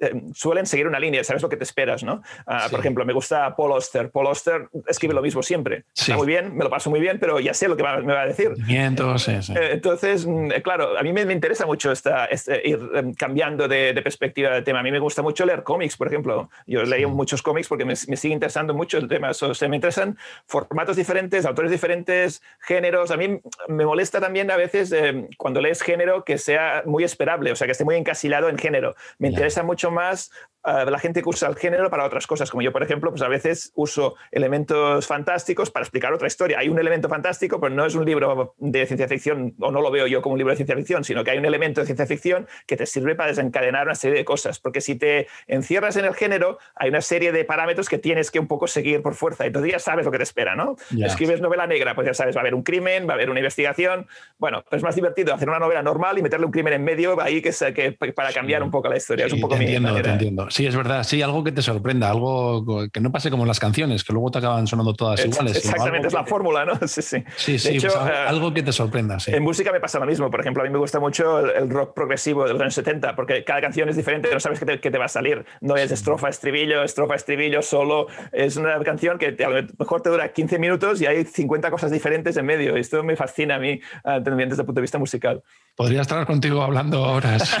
[0.00, 2.22] eh, suelen seguir una línea, sabes lo que te esperas, ¿no?
[2.44, 4.10] Ah, por ejemplo, me gusta Paul Oster.
[4.10, 5.84] Paul Oster escribe lo mismo siempre.
[5.94, 8.22] Está muy bien, me lo paso muy bien, pero ya sé lo que me va
[8.22, 8.54] a decir.
[8.68, 13.14] Entonces, eh, entonces mm, eh, claro, a mí me, interesa mucho esta, este, ir em,
[13.14, 14.80] cambiando de, perspectiva del tema.
[14.80, 16.50] A mí me gusta mucho leer cómics, por ejemplo.
[16.66, 19.30] Yo leo muchos cómics porque me, sigue interesando mucho el tema.
[19.30, 23.10] O sea, me interesan formatos diferentes, autores diferentes, géneros.
[23.10, 27.52] A mí me molesta también a veces em, cuando lees género que sea muy esperable,
[27.52, 28.94] o sea, que esté muy encasilado en género.
[29.18, 30.30] Me interesa mucho más
[30.64, 33.28] la gente que usa el género para otras cosas, como yo, por ejemplo, pues a
[33.28, 36.58] veces uso elementos fantásticos para explicar otra historia.
[36.58, 39.90] Hay un elemento fantástico, pero no es un libro de ciencia ficción, o no lo
[39.90, 42.06] veo yo como un libro de ciencia ficción, sino que hay un elemento de ciencia
[42.06, 46.04] ficción que te sirve para desencadenar una serie de cosas, porque si te encierras en
[46.04, 49.46] el género, hay una serie de parámetros que tienes que un poco seguir por fuerza,
[49.46, 50.76] entonces ya sabes lo que te espera, ¿no?
[51.02, 53.40] Escribes novela negra, pues ya sabes, va a haber un crimen, va a haber una
[53.40, 54.06] investigación,
[54.38, 57.40] bueno, es más divertido hacer una novela normal y meterle un crimen en medio ahí
[57.40, 59.26] que, que para cambiar un poco la historia.
[59.26, 60.49] es un poco entiendo, te entiendo.
[60.50, 61.04] Sí, es verdad.
[61.04, 64.38] Sí, algo que te sorprenda, algo que no pase como las canciones, que luego te
[64.38, 65.56] acaban sonando todas iguales.
[65.56, 66.78] Exactamente, es la fórmula, ¿no?
[66.90, 67.24] Sí, sí.
[67.36, 69.16] Sí, sí, pues eh, algo que te sorprenda.
[69.26, 70.28] En música me pasa lo mismo.
[70.28, 73.44] Por ejemplo, a mí me gusta mucho el, rock progresivo de los años 70, porque
[73.44, 75.44] cada canción es diferente, no sabes qué te, va a salir.
[75.60, 78.08] No es estrofa, estribillo, estrofa, estribillo, solo.
[78.32, 81.92] Es una canción que a lo mejor te dura 15 minutos y hay 50 cosas
[81.92, 82.76] diferentes en medio.
[82.76, 85.42] Esto me fascina a mí ah, también desde el punto de vista musical.
[85.76, 87.56] Podría estar contigo hablando horas.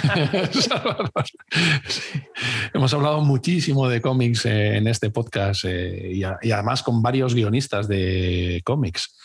[2.80, 7.86] Hemos hablado muchísimo de cómics eh, en este podcast eh, y, además con varios guionistas
[7.86, 9.18] de cómics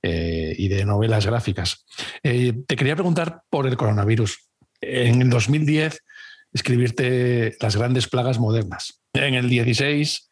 [0.00, 1.84] eh, y de novelas gráficas.
[2.22, 4.38] te quería preguntar por el coronavirus.
[4.80, 6.04] En el 2010
[6.52, 9.02] escribirte Las grandes plagas modernas.
[9.12, 10.30] En el 16,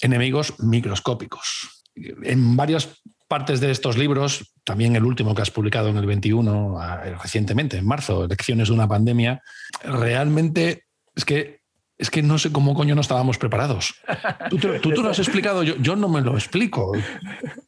[0.00, 1.84] Enemigos microscópicos.
[1.94, 6.80] En varias partes de estos libros, también el último que has publicado en el 21,
[7.22, 9.40] recientemente, en marzo, Elecciones de una pandemia,
[9.84, 11.65] realmente es que
[11.98, 13.94] es que no sé cómo coño no estábamos preparados.
[14.50, 16.92] Tú, tú, lo has explicado, yo, yo, no me lo explico.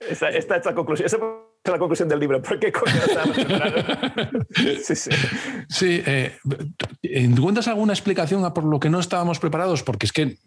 [0.00, 1.06] Esta, esta es la conclusión.
[1.06, 2.40] Esa es la conclusión del libro.
[2.40, 3.84] ¿Por qué coño no estábamos preparados?
[4.84, 5.10] Sí, sí.
[5.68, 6.36] sí eh,
[7.02, 9.82] ¿Encuentras alguna explicación a por lo que no estábamos preparados?
[9.82, 10.38] Porque es que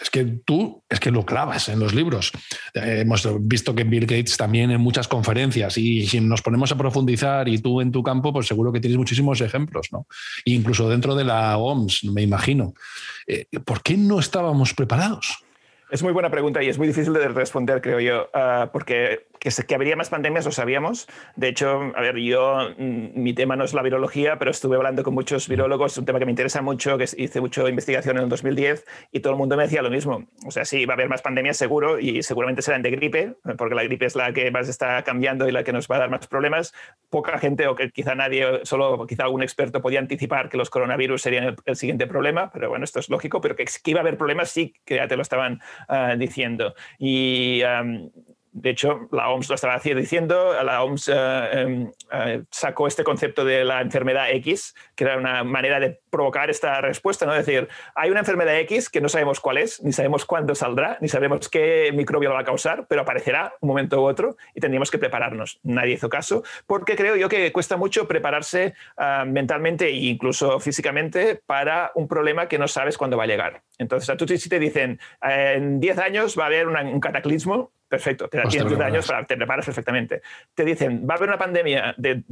[0.00, 2.32] es que tú es que lo clavas en los libros.
[2.74, 6.76] Eh, hemos visto que Bill Gates también en muchas conferencias y si nos ponemos a
[6.76, 10.06] profundizar y tú en tu campo, pues seguro que tienes muchísimos ejemplos, ¿no?
[10.44, 12.74] incluso dentro de la OMS, me imagino.
[13.26, 15.38] Eh, ¿Por qué no estábamos preparados?
[15.90, 19.64] Es muy buena pregunta y es muy difícil de responder, creo yo, ah, porque que,
[19.64, 21.06] que, habría más pandemias lo sabíamos.
[21.36, 25.04] De hecho, a ver, yo, mm, mi tema no es la virología, pero estuve hablando
[25.04, 28.24] con muchos virólogos, es un tema que me interesa mucho, que hice mucho investigación en
[28.24, 30.26] el 2010 y todo el mundo me decía lo mismo.
[30.44, 33.74] O sea, sí, va a haber más pandemias seguro y seguramente serán de gripe, porque
[33.74, 36.10] la gripe es la que más está cambiando y la que nos va a dar
[36.10, 36.74] más problemas.
[37.08, 41.22] Poca gente, o que quizá nadie, solo quizá algún experto podía anticipar que los coronavirus
[41.22, 44.16] serían el, siguiente problema, pero bueno, esto es lógico, pero que, que, iba a haber
[44.16, 46.74] problemas sí que ya te lo estaban uh, diciendo.
[46.98, 48.10] Y um,
[48.56, 53.44] de hecho, la OMS lo estaba diciendo, la OMS eh, em, eh, sacó este concepto
[53.44, 57.34] de la enfermedad X, que era una manera de provocar esta respuesta, ¿no?
[57.34, 60.96] Es decir, hay una enfermedad X que no sabemos cuál es, ni sabemos cuándo saldrá,
[61.02, 64.60] ni sabemos qué microbio lo va a causar, pero aparecerá un momento u otro y
[64.60, 65.60] tendríamos que prepararnos.
[65.62, 71.42] Nadie hizo caso, porque creo yo que cuesta mucho prepararse uh, mentalmente e incluso físicamente
[71.44, 73.62] para un problema que no sabes cuándo va a llegar.
[73.76, 78.28] Entonces, a tú si te dicen, en 10 años va a haber un cataclismo, Perfecto,
[78.28, 80.22] te da 10 años para te preparas perfectamente.
[80.54, 82.24] Te dicen, va a haber una pandemia, de,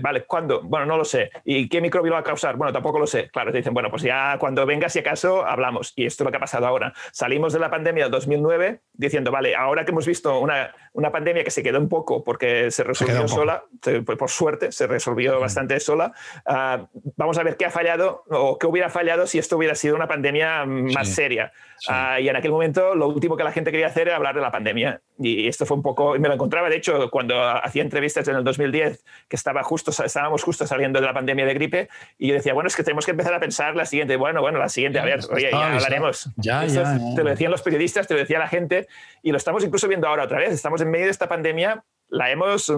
[0.00, 0.60] vale, ¿cuándo?
[0.62, 1.30] Bueno, no lo sé.
[1.44, 2.56] ¿Y qué microbio va a causar?
[2.56, 3.30] Bueno, tampoco lo sé.
[3.30, 5.94] Claro, te dicen, bueno, pues ya cuando venga, si acaso, hablamos.
[5.96, 6.92] Y esto es lo que ha pasado ahora.
[7.12, 11.44] Salimos de la pandemia del 2009 diciendo, vale, ahora que hemos visto una, una pandemia
[11.44, 13.64] que se quedó un poco porque se resolvió sola,
[14.04, 16.12] por suerte, se resolvió bastante sola,
[16.46, 19.94] uh, vamos a ver qué ha fallado o qué hubiera fallado si esto hubiera sido
[19.94, 21.52] una pandemia más seria.
[21.88, 24.40] Uh, y en aquel momento lo último que la gente quería hacer era hablar de
[24.40, 24.97] la pandemia.
[25.18, 28.44] Y esto fue un poco, me lo encontraba, de hecho, cuando hacía entrevistas en el
[28.44, 32.54] 2010, que estaba justo, estábamos justo saliendo de la pandemia de gripe, y yo decía,
[32.54, 35.04] bueno, es que tenemos que empezar a pensar la siguiente, bueno, bueno, la siguiente, a
[35.04, 36.30] ver, oye, ya hablaremos.
[36.36, 38.86] Ya, ya, Te lo decían los periodistas, te lo decía la gente,
[39.22, 40.52] y lo estamos incluso viendo ahora otra vez.
[40.52, 42.72] Estamos en medio de esta pandemia, la hemos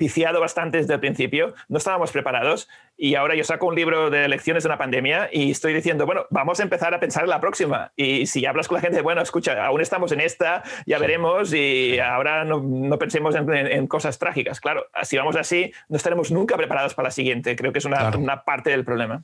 [0.00, 4.28] piciado bastante desde el principio, no estábamos preparados y ahora yo saco un libro de
[4.28, 7.38] lecciones de una pandemia y estoy diciendo, bueno, vamos a empezar a pensar en la
[7.38, 7.92] próxima.
[7.96, 11.98] Y si hablas con la gente, bueno, escucha, aún estamos en esta, ya veremos y
[11.98, 14.58] ahora no, no pensemos en, en, cosas trágicas.
[14.58, 17.54] Claro, si vamos así, no estaremos nunca preparados para la siguiente.
[17.54, 18.20] Creo que es una, claro.
[18.20, 19.22] una parte del problema.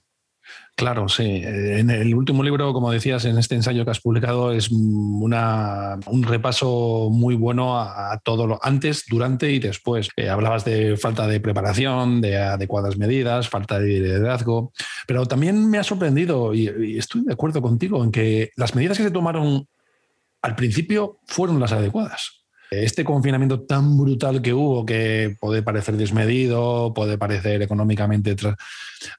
[0.76, 1.42] Claro, sí.
[1.42, 7.08] En el último libro, como decías, en este ensayo que has publicado, es un repaso
[7.10, 10.10] muy bueno a, todo lo antes, durante y después.
[10.16, 14.72] Eh, hablabas de falta de preparación, de adecuadas medidas, falta de liderazgo,
[15.06, 19.04] pero también me ha sorprendido y, estoy de acuerdo contigo en que las medidas que
[19.04, 19.66] se tomaron
[20.42, 22.44] al principio fueron las adecuadas.
[22.70, 28.36] Este confinamiento tan brutal que hubo, que puede parecer desmedido, puede parecer económicamente...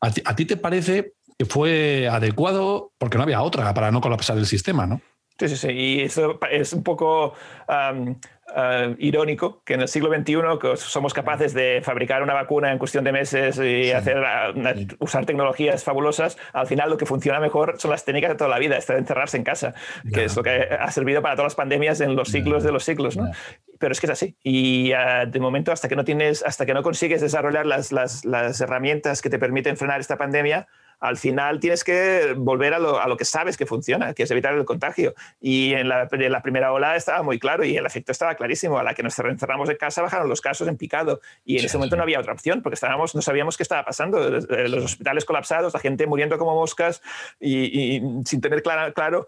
[0.02, 1.14] ¿A ti, ¿A ti, te parece
[1.46, 5.02] fue adecuado porque no había otra para no colapsar el sistema, no?
[5.40, 5.70] Sí, sí, sí.
[5.70, 7.36] Y eso es un poco
[7.70, 8.16] um,
[8.56, 12.80] uh, irónico que en el siglo XXI que somos capaces de fabricar una vacuna en
[12.80, 13.92] cuestión de meses y sí.
[13.92, 16.38] hacer, uh, usar tecnologías fabulosas.
[16.54, 19.38] Al final lo que funciona mejor son las técnicas de toda la vida, estar encerrarse
[19.38, 20.12] en casa, yeah.
[20.12, 22.68] que es lo que ha servido para todas las pandemias en los siglos yeah.
[22.68, 23.16] de los siglos.
[23.16, 23.26] ¿no?
[23.26, 23.36] Yeah.
[23.78, 24.36] Pero es que es así.
[24.42, 28.26] Y uh, de momento, hasta que no tienes, hasta que no consigues desarrollar las, las,
[28.26, 30.68] las herramientas que te permiten frenar esta pandemia,
[31.00, 34.32] al final tienes que volver a lo, a lo, que sabes que funciona, que es
[34.32, 35.14] evitar el contagio.
[35.40, 38.78] Y en la, en la, primera ola estaba muy claro y el efecto estaba clarísimo.
[38.78, 41.22] A la que nos encerramos en casa bajaron los casos en picado.
[41.46, 41.98] Y en sí, ese momento sí.
[41.98, 44.30] no había otra opción porque estábamos, no sabíamos qué estaba pasando.
[44.30, 47.02] Los hospitales colapsados, la gente muriendo como moscas
[47.40, 49.28] y, y sin tener claro, claro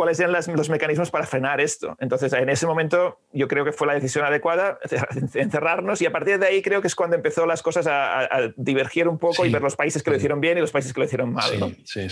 [0.00, 1.94] cuáles eran las, los mecanismos para frenar esto.
[2.00, 4.78] Entonces, en ese momento yo creo que fue la decisión adecuada,
[5.34, 8.50] encerrarnos, y a partir de ahí creo que es cuando empezó las cosas a, a
[8.56, 10.12] divergir un poco sí, y ver los países que sí.
[10.12, 11.60] lo hicieron bien y los países que lo hicieron mal.
[11.60, 11.70] ¿no?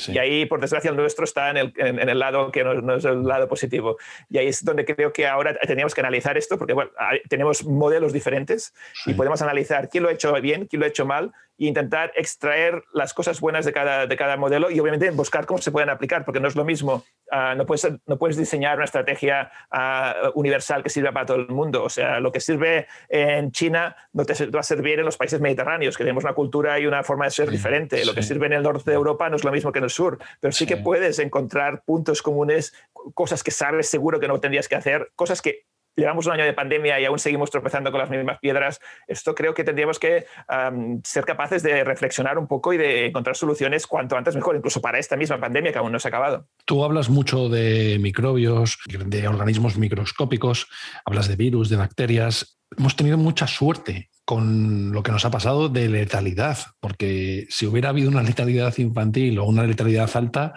[0.08, 2.74] Y ahí, por desgracia, el nuestro está en el, en, en el lado que no,
[2.74, 3.96] no, es el lado positivo.
[4.28, 6.90] Y ahí es donde creo que ahora teníamos que analizar esto, porque bueno,
[7.30, 8.74] tenemos modelos diferentes
[9.06, 12.12] y podemos analizar quién lo ha hecho bien, quién lo ha hecho mal, e intentar
[12.14, 15.90] extraer las cosas buenas de cada, de cada modelo y obviamente buscar cómo se pueden
[15.90, 20.30] aplicar, porque no es lo mismo, uh, no, puedes, no puedes diseñar una estrategia uh,
[20.38, 21.84] universal que sirva para todo el mundo.
[21.84, 25.40] O sea, lo que sirve en China no te va a servir en los países
[25.40, 27.98] mediterráneos, que tenemos una cultura y una forma de ser sí, diferente.
[27.98, 28.06] Sí.
[28.06, 29.90] Lo que sirve en el norte de Europa no es lo mismo que en el
[29.90, 32.74] sur, pero sí, sí que puedes encontrar puntos comunes,
[33.14, 36.52] cosas que sabes seguro que no tendrías que hacer, cosas que llevamos un año de
[36.52, 41.00] pandemia y aún seguimos tropezando con las mismas piedras, esto creo que tendríamos que um,
[41.04, 44.98] ser capaces de reflexionar un poco y de encontrar soluciones cuanto antes mejor, incluso para
[44.98, 46.46] esta misma pandemia que aún no se ha acabado.
[46.64, 50.68] Tú hablas mucho de microbios, de organismos microscópicos,
[51.04, 52.58] hablas de virus, de bacterias.
[52.76, 57.88] Hemos tenido mucha suerte con lo que nos ha pasado de letalidad, porque si hubiera
[57.88, 60.52] habido una letalidad infantil o una letalidad alta,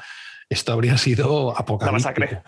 [0.52, 1.86] esto habría sido apocalíptico.
[1.86, 2.42] Una masacre.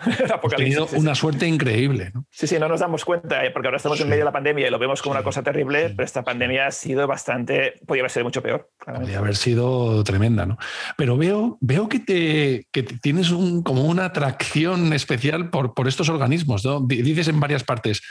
[0.56, 2.10] tenido una suerte increíble.
[2.12, 2.26] ¿no?
[2.30, 3.50] Sí, sí, no nos damos cuenta, ¿eh?
[3.50, 5.88] porque ahora estamos en medio de la pandemia y lo vemos como una cosa terrible,
[5.88, 8.70] pero esta pandemia ha sido bastante, podría haber sido mucho peor.
[8.84, 10.58] Podría haber sido tremenda, ¿no?
[10.98, 16.10] Pero veo, veo que, te, que tienes un, como una atracción especial por, por estos
[16.10, 16.80] organismos, ¿no?
[16.80, 18.02] Dices en varias partes,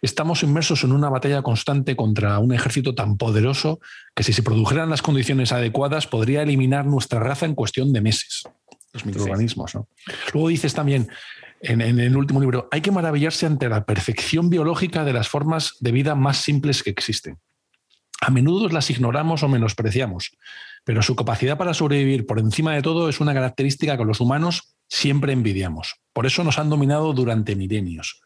[0.00, 3.80] estamos inmersos en una batalla constante contra un ejército tan poderoso
[4.14, 8.44] que si se produjeran las condiciones adecuadas podría eliminar nuestra raza en cuestión de meses
[8.92, 9.74] los microorganismos.
[9.74, 9.88] ¿no?
[10.32, 11.08] Luego dices también
[11.60, 15.92] en, el último libro, hay que maravillarse ante la perfección biológica de las formas de
[15.92, 17.38] vida más simples que existen.
[18.22, 20.36] A menudo las ignoramos o menospreciamos,
[20.84, 24.74] pero su capacidad para sobrevivir por encima de todo es una característica que los humanos
[24.88, 25.96] siempre envidiamos.
[26.12, 28.22] Por eso nos han dominado durante milenios.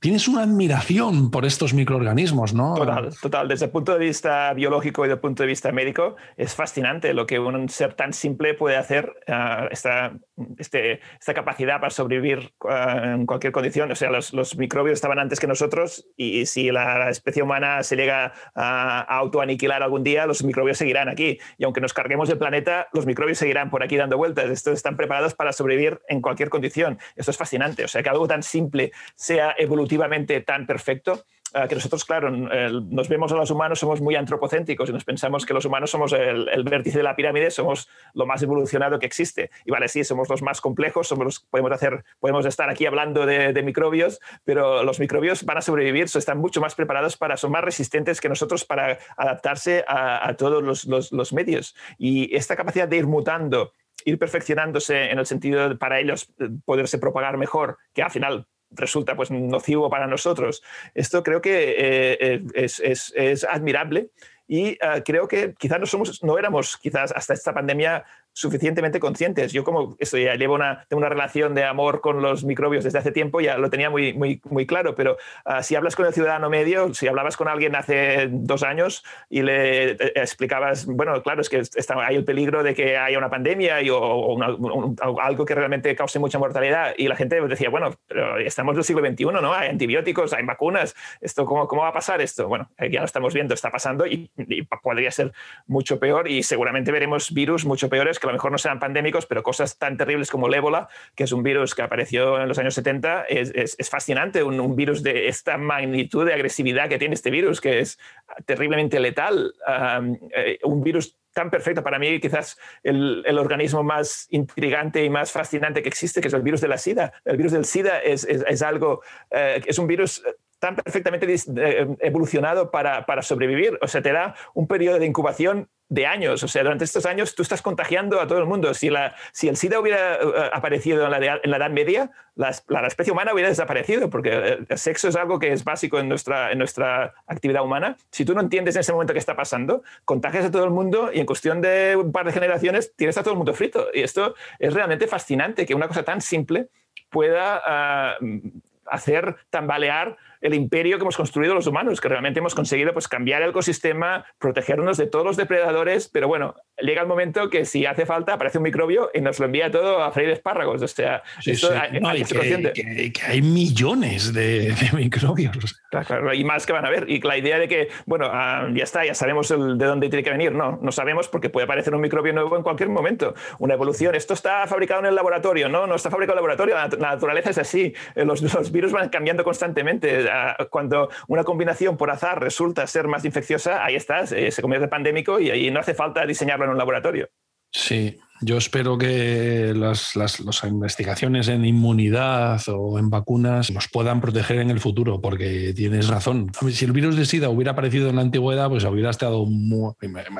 [0.00, 2.74] Tienes una admiración por estos microorganismos, ¿no?
[2.74, 3.48] Total, total.
[3.48, 7.14] Desde el punto de vista biológico y desde el punto de vista médico, es fascinante
[7.14, 10.12] lo que un ser tan simple puede hacer, uh, esta,
[10.58, 13.90] este, esta capacidad para sobrevivir uh, en cualquier condición.
[13.92, 17.96] O sea, los, los, microbios estaban antes que nosotros y, si la, especie humana se
[17.96, 21.38] llega a, a autoaniquilar algún día, los microbios seguirán aquí.
[21.58, 24.50] Y aunque nos carguemos el planeta, los microbios seguirán por aquí dando vueltas.
[24.50, 26.98] Estos están preparados para sobrevivir en cualquier condición.
[27.16, 27.84] Esto es fascinante.
[27.84, 33.08] O sea, que algo tan simple sea evolutivamente tan perfecto eh, que nosotros, claro, nos
[33.08, 36.62] vemos a los humanos, somos muy antropocéntricos y nos pensamos que los humanos somos el,
[36.64, 39.50] vértice de la pirámide, somos lo más evolucionado que existe.
[39.64, 43.60] Y vale, sí, somos los más complejos, somos podemos, hacer, podemos estar aquí hablando de,
[43.62, 48.20] microbios, pero los microbios van a sobrevivir, están mucho más preparados para, son más resistentes
[48.20, 51.74] que nosotros para adaptarse a, todos los, los medios.
[51.98, 53.72] Y esta capacidad de ir mutando
[54.04, 58.46] ir perfeccionándose en el sentido de para ellos eh, poderse propagar mejor, que al final
[58.70, 60.62] resulta pues nocivo para nosotros.
[60.94, 64.10] Esto creo que eh, eh, es, es, es, admirable
[64.52, 69.52] y uh, creo que quizás no, somos, no éramos quizás hasta esta pandemia suficientemente conscientes.
[69.52, 72.98] Yo como esto ya llevo una, tengo una relación de amor con los microbios desde
[72.98, 76.12] hace tiempo, ya lo tenía muy, muy, muy claro, pero uh, si hablas con el
[76.12, 81.42] ciudadano medio, si hablabas con alguien hace dos años y le eh, explicabas, bueno, claro,
[81.42, 84.52] es que está, hay el peligro de que haya una pandemia y, o, o una,
[84.52, 88.78] un, algo que realmente cause mucha mortalidad y la gente decía, bueno, pero estamos en
[88.78, 89.54] el siglo XXI, ¿no?
[89.54, 92.48] Hay antibióticos, hay vacunas, esto, ¿cómo, cómo va a pasar esto?
[92.48, 95.32] Bueno, ya lo estamos viendo, está pasando y, y podría ser
[95.66, 99.26] mucho peor y seguramente veremos virus mucho peores que a lo mejor no sean pandémicos,
[99.26, 102.58] pero cosas tan terribles como el ébola, que es un virus que apareció en los
[102.58, 107.14] años 70, es, es, fascinante, un, un, virus de esta magnitud de agresividad que tiene
[107.14, 107.98] este virus, que es
[108.46, 114.26] terriblemente letal, um, eh, un virus tan perfecto para mí, quizás el, el, organismo más
[114.30, 117.12] intrigante y más fascinante que existe, que es el virus de la SIDA.
[117.24, 120.22] El virus del SIDA es, es, es algo, eh, es un virus
[120.60, 123.78] tan perfectamente eh, evolucionado para, para, sobrevivir.
[123.80, 126.42] O sea, te da un periodo de incubación de años.
[126.42, 128.72] O sea, durante estos años tú estás contagiando a todo el mundo.
[128.74, 132.54] Si, la, si el SIDA hubiera uh, aparecido en la, en la, Edad Media, la,
[132.68, 136.52] la, especie humana hubiera desaparecido, porque el sexo es algo que es básico en nuestra,
[136.52, 137.96] en nuestra actividad humana.
[138.10, 141.10] Si tú no entiendes en ese momento qué está pasando, contagias a todo el mundo
[141.12, 143.88] y en cuestión de un par de generaciones tienes a todo el mundo frito.
[143.94, 146.68] Y esto es realmente fascinante, que una cosa tan simple
[147.08, 148.50] pueda uh,
[148.86, 153.42] hacer tambalear el imperio que hemos construido los humanos, que realmente hemos conseguido pues, cambiar
[153.42, 158.06] el ecosistema, protegernos de todos los depredadores, pero bueno, llega el momento que si hace
[158.06, 160.82] falta aparece un microbio y nos lo envía todo a freír espárragos.
[160.82, 161.74] O sea, sí, esto, sí.
[161.74, 165.82] Hay, no, hay que, que, que, hay millones de, de microbios.
[165.90, 167.08] Claro, y más que van a ver.
[167.08, 170.22] Y la idea de que, bueno, uh, ya está, ya sabemos el, de dónde tiene
[170.22, 170.52] que venir.
[170.52, 173.34] No, no sabemos porque puede aparecer un microbio nuevo en cualquier momento.
[173.58, 174.14] Una evolución.
[174.14, 175.86] Esto está fabricado en el laboratorio, ¿no?
[175.86, 176.74] No está fabricado en el laboratorio.
[176.74, 177.94] La, la naturaleza es así.
[178.14, 180.24] Los, los virus van cambiando constantemente
[180.70, 184.90] cuando una combinación por azar resulta ser más infecciosa, ahí estás, eh, se convierte en
[184.90, 187.28] pandémico y ahí no hace falta diseñarlo un laboratorio.
[187.72, 194.20] Sí, yo espero que las, las, las, investigaciones en inmunidad o en vacunas nos puedan
[194.20, 196.50] proteger en el futuro, porque tienes razón.
[196.72, 199.44] Si el virus de SIDA hubiera aparecido en la antigüedad, pues hubiera estado.
[199.44, 199.92] Muy,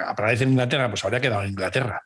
[0.07, 2.03] aparece en Inglaterra, pues habría quedado en Inglaterra.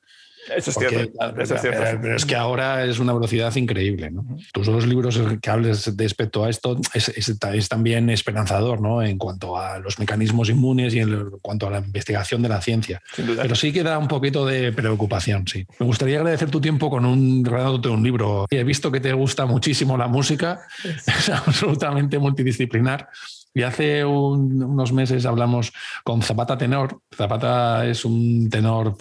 [0.57, 1.80] Eso es, Porque, cierto, eso es cierto.
[1.82, 4.11] Pero, pero, es que ahora es una velocidad increíble.
[4.11, 4.24] ¿no?
[4.53, 9.03] Tus dos libros que hables respecto a esto es, es, es, también esperanzador ¿no?
[9.03, 13.03] en cuanto a los mecanismos inmunes y en cuanto a la investigación de la ciencia.
[13.16, 15.66] Pero sí queda un poquito de preocupación, sí.
[15.78, 18.47] Me gustaría agradecer tu tiempo con un regalándote un libro.
[18.51, 20.61] He visto que te gusta muchísimo la música,
[21.07, 23.09] es absolutamente multidisciplinar.
[23.57, 25.72] Y hace un, unos meses hablamos
[26.03, 27.01] con Zapata Tenor.
[27.16, 28.97] Zapata es un tenor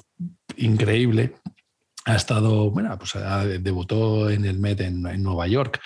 [0.57, 1.35] increíble.
[2.05, 3.13] Ha estado, bueno, pues
[3.61, 5.79] debutó en el Met en, Nueva York.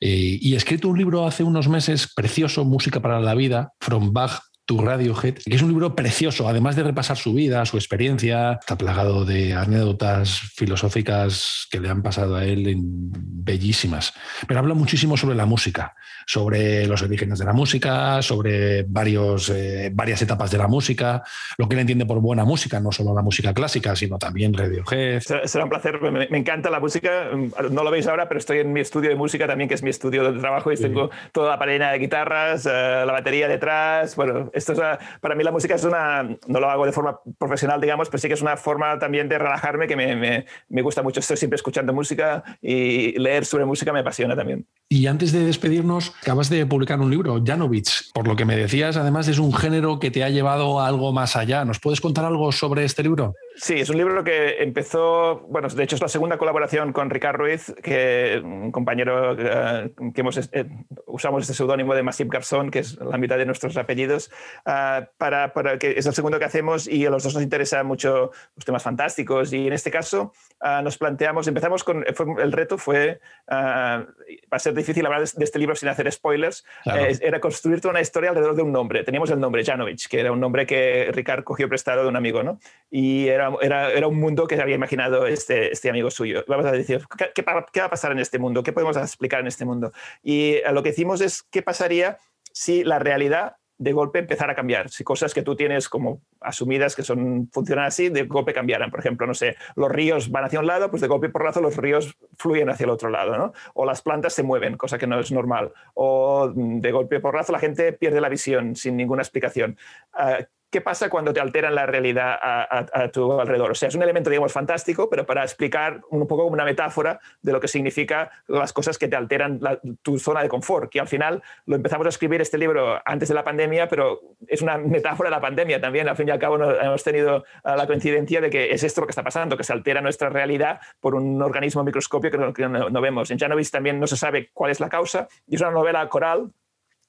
[0.00, 4.12] Eh, y ha escrito un libro hace unos meses precioso, Música para la Vida, From
[4.12, 8.58] Bach tu Radiohead, que es un libro precioso, además de repasar su vida, su experiencia,
[8.60, 14.14] está plagado de anécdotas filosóficas que le han pasado a él bellísimas.
[14.48, 15.94] Pero habla muchísimo sobre la música,
[16.26, 21.22] sobre los orígenes de la música, sobre varios, eh, varias etapas de la música,
[21.58, 25.20] lo que él entiende por buena música, no solo la música clásica, sino también Radiohead.
[25.20, 27.28] Será, un placer, me, encanta la música,
[27.70, 29.90] no lo veis ahora, pero estoy en mi estudio de música también, que es mi
[29.90, 32.70] estudio de trabajo, y tengo toda la pared de guitarras, eh,
[33.06, 34.80] la batería detrás, bueno, esto es,
[35.20, 38.28] para mí la música es una, no lo hago de forma profesional, digamos, pero sí
[38.28, 41.20] que es una forma también de relajarme que me, me, gusta mucho.
[41.20, 44.66] Estoy siempre escuchando música y leer sobre música me apasiona también.
[44.88, 48.12] Y antes de despedirnos, acabas de publicar un libro, Janovich.
[48.12, 51.12] Por lo que me decías, además es un género que te ha llevado a algo
[51.12, 51.64] más allá.
[51.64, 53.34] ¿Nos puedes contar algo sobre este libro?
[53.56, 57.44] Sí, es un libro que empezó, bueno, de hecho es la segunda colaboración con Ricardo
[57.44, 60.66] Ruiz, que un compañero eh, que hemos, eh,
[61.06, 64.32] usamos este seudónimo de Masip Garzón, que es la mitad de nuestros apellidos,
[64.66, 67.86] uh, para, para, que es el segundo que hacemos y a los dos nos interesan
[67.86, 69.52] mucho los temas fantásticos.
[69.52, 70.32] Y en este caso
[70.64, 72.04] uh, nos planteamos, empezamos con,
[72.38, 74.06] el reto fue, va
[74.50, 78.00] a ser difícil hablar de, este libro sin hacer spoilers, eh, era construir toda una
[78.00, 79.04] historia alrededor de un nombre.
[79.04, 82.42] Teníamos el nombre Janovich, que era un nombre que Ricardo cogió prestado de un amigo,
[82.42, 82.58] ¿no?
[82.90, 86.44] Y era era, era, un mundo que se había imaginado este, este amigo suyo.
[86.48, 88.62] Vamos a decir, ¿qué, ¿qué, va a pasar en este mundo?
[88.62, 89.92] ¿Qué podemos explicar en este mundo?
[90.22, 92.18] Y lo que hicimos es, ¿qué pasaría
[92.52, 94.90] si la realidad de golpe empezara a cambiar?
[94.90, 98.90] Si cosas que tú tienes como asumidas que son, funcionan así, de golpe cambiaran.
[98.90, 101.60] Por ejemplo, no sé, los ríos van hacia un lado, pues de golpe por razo
[101.60, 103.52] los ríos fluyen hacia el otro lado, ¿no?
[103.74, 105.72] O las plantas se mueven, cosa que no es normal.
[105.94, 109.76] O mm, de golpe por razo la gente pierde la visión sin ninguna explicación.
[110.14, 110.44] Uh,
[110.74, 113.70] qué pasa cuando te alteran la realidad a, tu alrededor.
[113.70, 117.20] O sea, es un elemento, digamos, fantástico, pero para explicar un poco como una metáfora
[117.42, 119.60] de lo que significa las cosas que te alteran
[120.02, 123.36] tu zona de confort, que al final lo empezamos a escribir este libro antes de
[123.36, 126.08] la pandemia, pero es una metáfora de la pandemia también.
[126.08, 129.06] Al fin y al cabo hemos tenido ah, la coincidencia de que es esto lo
[129.06, 133.00] que está pasando, que se altera nuestra realidad por un organismo microscopio que no, no
[133.00, 133.30] vemos.
[133.30, 136.50] En Janovis también no se sabe cuál es la causa y es una novela coral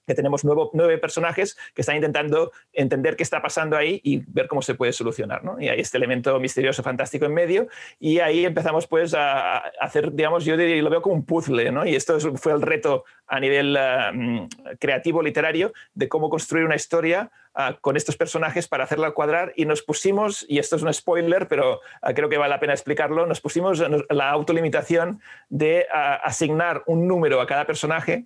[0.05, 4.61] que tenemos nueve personajes que están intentando entender qué está pasando ahí y ver cómo
[4.61, 5.43] se puede solucionar.
[5.43, 5.59] ¿no?
[5.59, 7.67] Y hay este elemento misterioso, fantástico en medio,
[7.99, 11.85] y ahí empezamos pues a, hacer, digamos, yo lo veo como un puzzle, ¿no?
[11.85, 14.47] y esto fue el reto a nivel uh,
[14.79, 19.65] creativo, literario, de cómo construir una historia uh, con estos personajes para hacerla cuadrar, y
[19.65, 23.25] nos pusimos, y esto es un spoiler, pero uh, creo que vale la pena explicarlo,
[23.25, 28.25] nos pusimos la autolimitación de asignar un número a cada personaje,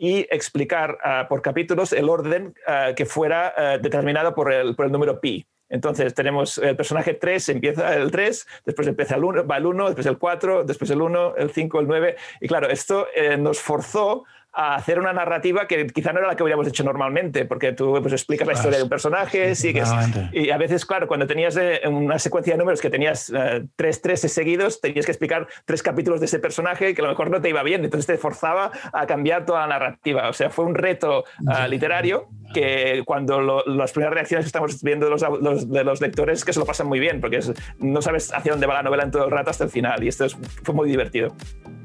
[0.00, 4.86] y explicar uh, por capítulos el orden uh, que fuera uh, determinado por el, por
[4.86, 5.46] el número pi.
[5.68, 9.86] Entonces tenemos el personaje 3, empieza el 3, después empieza el 1, va el 1,
[9.88, 12.16] después el 4, después el 1, el 5, el 9.
[12.40, 16.36] Y claro, esto eh, nos forzó a hacer una narrativa que quizá no era la
[16.36, 19.88] que hubiéramos hecho normalmente, porque tú pues, explicas la historia de un personaje, sigues,
[20.32, 24.02] y a veces, claro, cuando tenías eh, una secuencia de números que tenías uh, tres
[24.02, 27.40] treses seguidos, tenías que explicar tres capítulos de ese personaje que a lo mejor no
[27.40, 30.28] te iba bien, entonces te forzaba a cambiar toda la narrativa.
[30.28, 35.06] O sea, fue un reto uh, literario que cuando las primeras reacciones que estamos viendo
[35.06, 37.40] de los, de los lectores que se lo pasan muy bien, porque
[37.78, 40.08] no sabes hacia dónde va la novela en todo el rato hasta el final, y
[40.08, 41.34] esto es, fue muy divertido.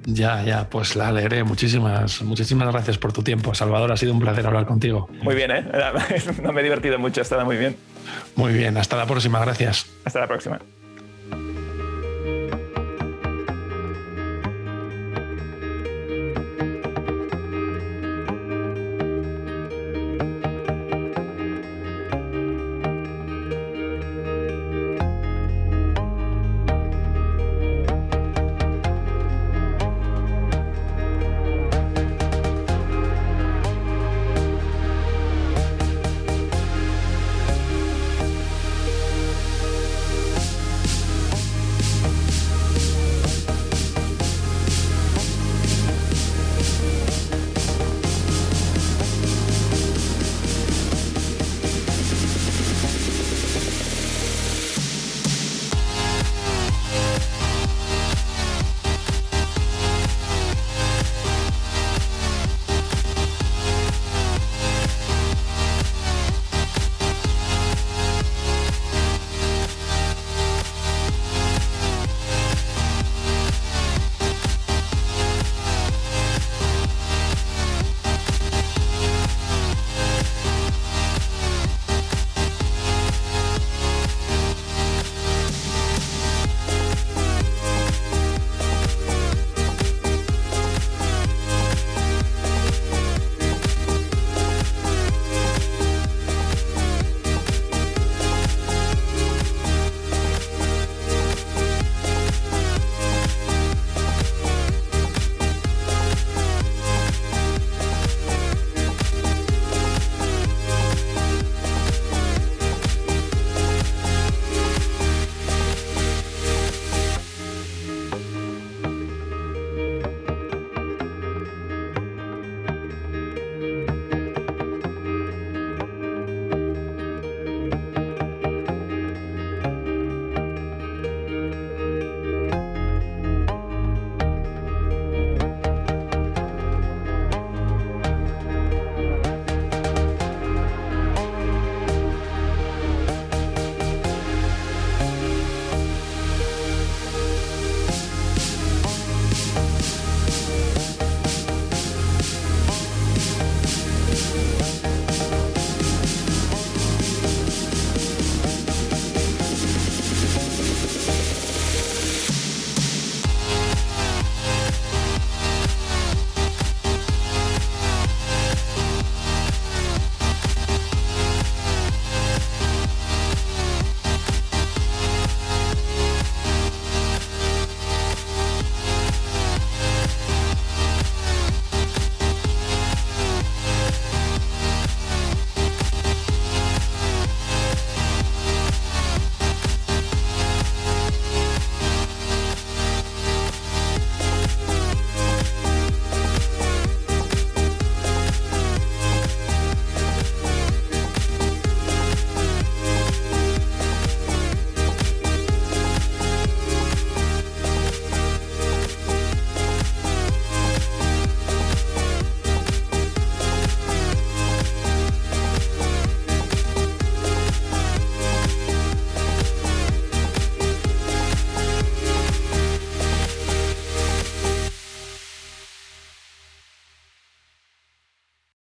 [0.07, 1.43] Ya, ya, pues la leeré.
[1.43, 2.22] Muchísimas,
[2.56, 3.91] muchísimas gracias por tu tiempo, Salvador.
[3.91, 5.10] Ha sido un placer hablar contigo.
[5.22, 5.66] Muy bien, ¿eh?
[6.41, 7.76] No me he divertido mucho, ha estado muy bien.
[8.36, 9.88] Muy bien, hasta la próxima, gracias.
[10.06, 10.60] Hasta la próxima.